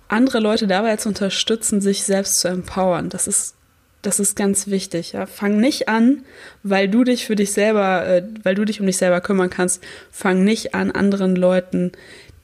andere 0.08 0.40
Leute 0.40 0.66
dabei 0.66 0.96
zu 0.96 1.10
unterstützen, 1.10 1.82
sich 1.82 2.04
selbst 2.04 2.40
zu 2.40 2.48
empowern. 2.48 3.10
Das 3.10 3.26
ist 3.26 3.56
das 4.02 4.18
ist 4.18 4.36
ganz 4.36 4.66
wichtig. 4.66 5.12
Ja. 5.12 5.26
Fang 5.26 5.58
nicht 5.58 5.88
an, 5.88 6.24
weil 6.62 6.88
du 6.88 7.04
dich 7.04 7.24
für 7.26 7.36
dich 7.36 7.52
selber, 7.52 8.06
äh, 8.06 8.24
weil 8.42 8.54
du 8.54 8.64
dich 8.64 8.80
um 8.80 8.86
dich 8.86 8.96
selber 8.96 9.20
kümmern 9.20 9.50
kannst. 9.50 9.82
Fang 10.10 10.44
nicht 10.44 10.74
an, 10.74 10.90
anderen 10.90 11.36
Leuten 11.36 11.92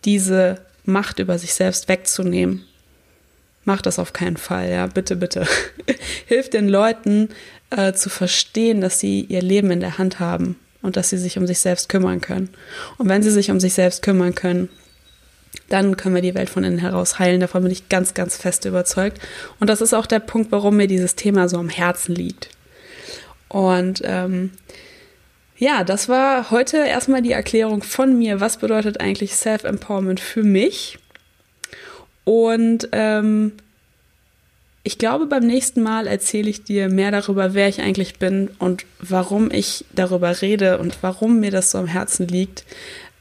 diese 0.05 0.61
Macht 0.85 1.19
über 1.19 1.39
sich 1.39 1.55
selbst 1.55 1.89
wegzunehmen. 1.89 2.65
Mach 3.65 3.83
das 3.83 3.99
auf 3.99 4.15
keinen 4.15 4.39
Fall, 4.39 4.71
ja, 4.71 4.87
bitte, 4.87 5.17
bitte. 5.17 5.47
Hilf 6.27 6.49
den 6.49 6.69
Leuten 6.69 7.29
äh, 7.69 7.93
zu 7.93 8.09
verstehen, 8.09 8.81
dass 8.81 8.99
sie 8.99 9.21
ihr 9.21 9.43
Leben 9.43 9.71
in 9.71 9.81
der 9.81 9.99
Hand 9.99 10.21
haben 10.21 10.57
und 10.81 10.97
dass 10.97 11.11
sie 11.11 11.19
sich 11.19 11.37
um 11.37 11.47
sich 11.47 11.59
selbst 11.59 11.89
kümmern 11.89 12.23
können. 12.23 12.49
Und 12.97 13.09
wenn 13.09 13.23
sie 13.23 13.31
sich 13.31 13.51
um 13.51 13.61
sich 13.61 13.75
selbst 13.75 14.03
kümmern 14.03 14.35
können, 14.35 14.71
dann 15.69 15.97
können 15.97 16.15
wir 16.15 16.23
die 16.23 16.35
Welt 16.35 16.51
von 16.51 16.65
innen 16.65 16.79
heraus 16.79 17.19
heilen. 17.19 17.41
Davon 17.41 17.63
bin 17.63 17.73
ich 17.73 17.89
ganz, 17.89 18.15
ganz 18.15 18.37
fest 18.37 18.65
überzeugt. 18.65 19.21
Und 19.61 19.69
das 19.69 19.81
ist 19.81 19.95
auch 19.95 20.07
der 20.07 20.21
Punkt, 20.21 20.51
warum 20.53 20.77
mir 20.77 20.87
dieses 20.87 21.15
Thema 21.15 21.49
so 21.49 21.59
am 21.59 21.69
Herzen 21.69 22.15
liegt. 22.15 22.51
Und 23.49 24.03
ähm, 24.05 24.53
ja, 25.59 25.85
das 25.85 26.09
war 26.09 26.51
heute 26.51 26.79
erstmal 26.79 27.23
die 27.23 27.33
Erklärung 27.33 27.83
von 27.83 28.17
mir, 28.17 28.41
was 28.41 28.59
bedeutet 28.59 29.01
eigentlich 29.01 29.35
Self-Empowerment 29.35 30.21
für 30.21 30.43
mich. 30.43 30.99
Und 32.25 32.89
ähm, 32.93 33.53
ich 34.85 34.99
glaube, 34.99 35.27
beim 35.27 35.47
nächsten 35.47 35.83
Mal 35.83 36.07
erzähle 36.07 36.49
ich 36.49 36.63
dir 36.63 36.89
mehr 36.89 37.11
darüber, 37.11 37.55
wer 37.55 37.69
ich 37.69 37.81
eigentlich 37.81 38.19
bin 38.19 38.51
und 38.59 38.87
warum 39.01 39.51
ich 39.51 39.85
darüber 39.95 40.41
rede 40.41 40.79
und 40.79 40.99
warum 41.03 41.41
mir 41.41 41.51
das 41.51 41.73
so 41.73 41.79
am 41.79 41.87
Herzen 41.87 42.29
liegt. 42.29 42.65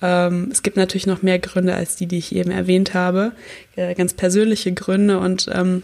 Ähm, 0.02 0.50
es 0.52 0.64
gibt 0.64 0.78
natürlich 0.78 1.08
noch 1.08 1.22
mehr 1.22 1.40
Gründe 1.40 1.74
als 1.74 1.96
die, 1.96 2.06
die 2.06 2.18
ich 2.20 2.36
eben 2.36 2.52
erwähnt 2.52 2.94
habe, 2.94 3.32
äh, 3.76 3.96
ganz 3.96 4.14
persönliche 4.14 4.72
Gründe 4.74 5.20
und 5.20 5.50
ähm, 5.52 5.84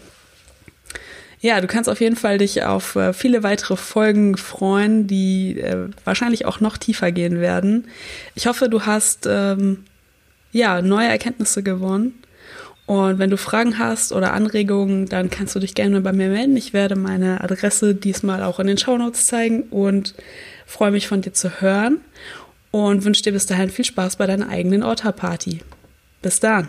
ja, 1.40 1.60
du 1.60 1.66
kannst 1.66 1.90
auf 1.90 2.00
jeden 2.00 2.16
Fall 2.16 2.38
dich 2.38 2.62
auf 2.62 2.96
äh, 2.96 3.12
viele 3.12 3.42
weitere 3.42 3.76
Folgen 3.76 4.38
freuen, 4.38 5.06
die 5.06 5.60
äh, 5.60 5.88
wahrscheinlich 6.04 6.46
auch 6.46 6.60
noch 6.60 6.78
tiefer 6.78 7.12
gehen 7.12 7.38
werden. 7.38 7.86
Ich 8.34 8.46
hoffe, 8.46 8.70
du 8.70 8.86
hast 8.86 9.26
ähm, 9.28 9.84
ja 10.52 10.80
neue 10.80 11.08
Erkenntnisse 11.08 11.62
gewonnen. 11.62 12.14
Und 12.86 13.18
wenn 13.18 13.28
du 13.28 13.36
Fragen 13.36 13.78
hast 13.78 14.12
oder 14.12 14.32
Anregungen, 14.32 15.06
dann 15.06 15.28
kannst 15.28 15.54
du 15.54 15.58
dich 15.58 15.74
gerne 15.74 16.00
bei 16.00 16.12
mir 16.12 16.30
melden. 16.30 16.56
Ich 16.56 16.72
werde 16.72 16.96
meine 16.96 17.42
Adresse 17.42 17.94
diesmal 17.94 18.42
auch 18.42 18.58
in 18.58 18.66
den 18.66 18.78
Shownotes 18.78 19.26
zeigen 19.26 19.64
und 19.64 20.14
freue 20.64 20.92
mich 20.92 21.08
von 21.08 21.20
dir 21.20 21.34
zu 21.34 21.60
hören 21.60 22.00
und 22.74 23.04
wünsche 23.04 23.22
dir 23.22 23.30
bis 23.30 23.46
dahin 23.46 23.70
viel 23.70 23.84
Spaß 23.84 24.16
bei 24.16 24.26
deiner 24.26 24.48
eigenen 24.48 24.82
Orta-Party. 24.82 25.60
Bis 26.22 26.40
dann. 26.40 26.66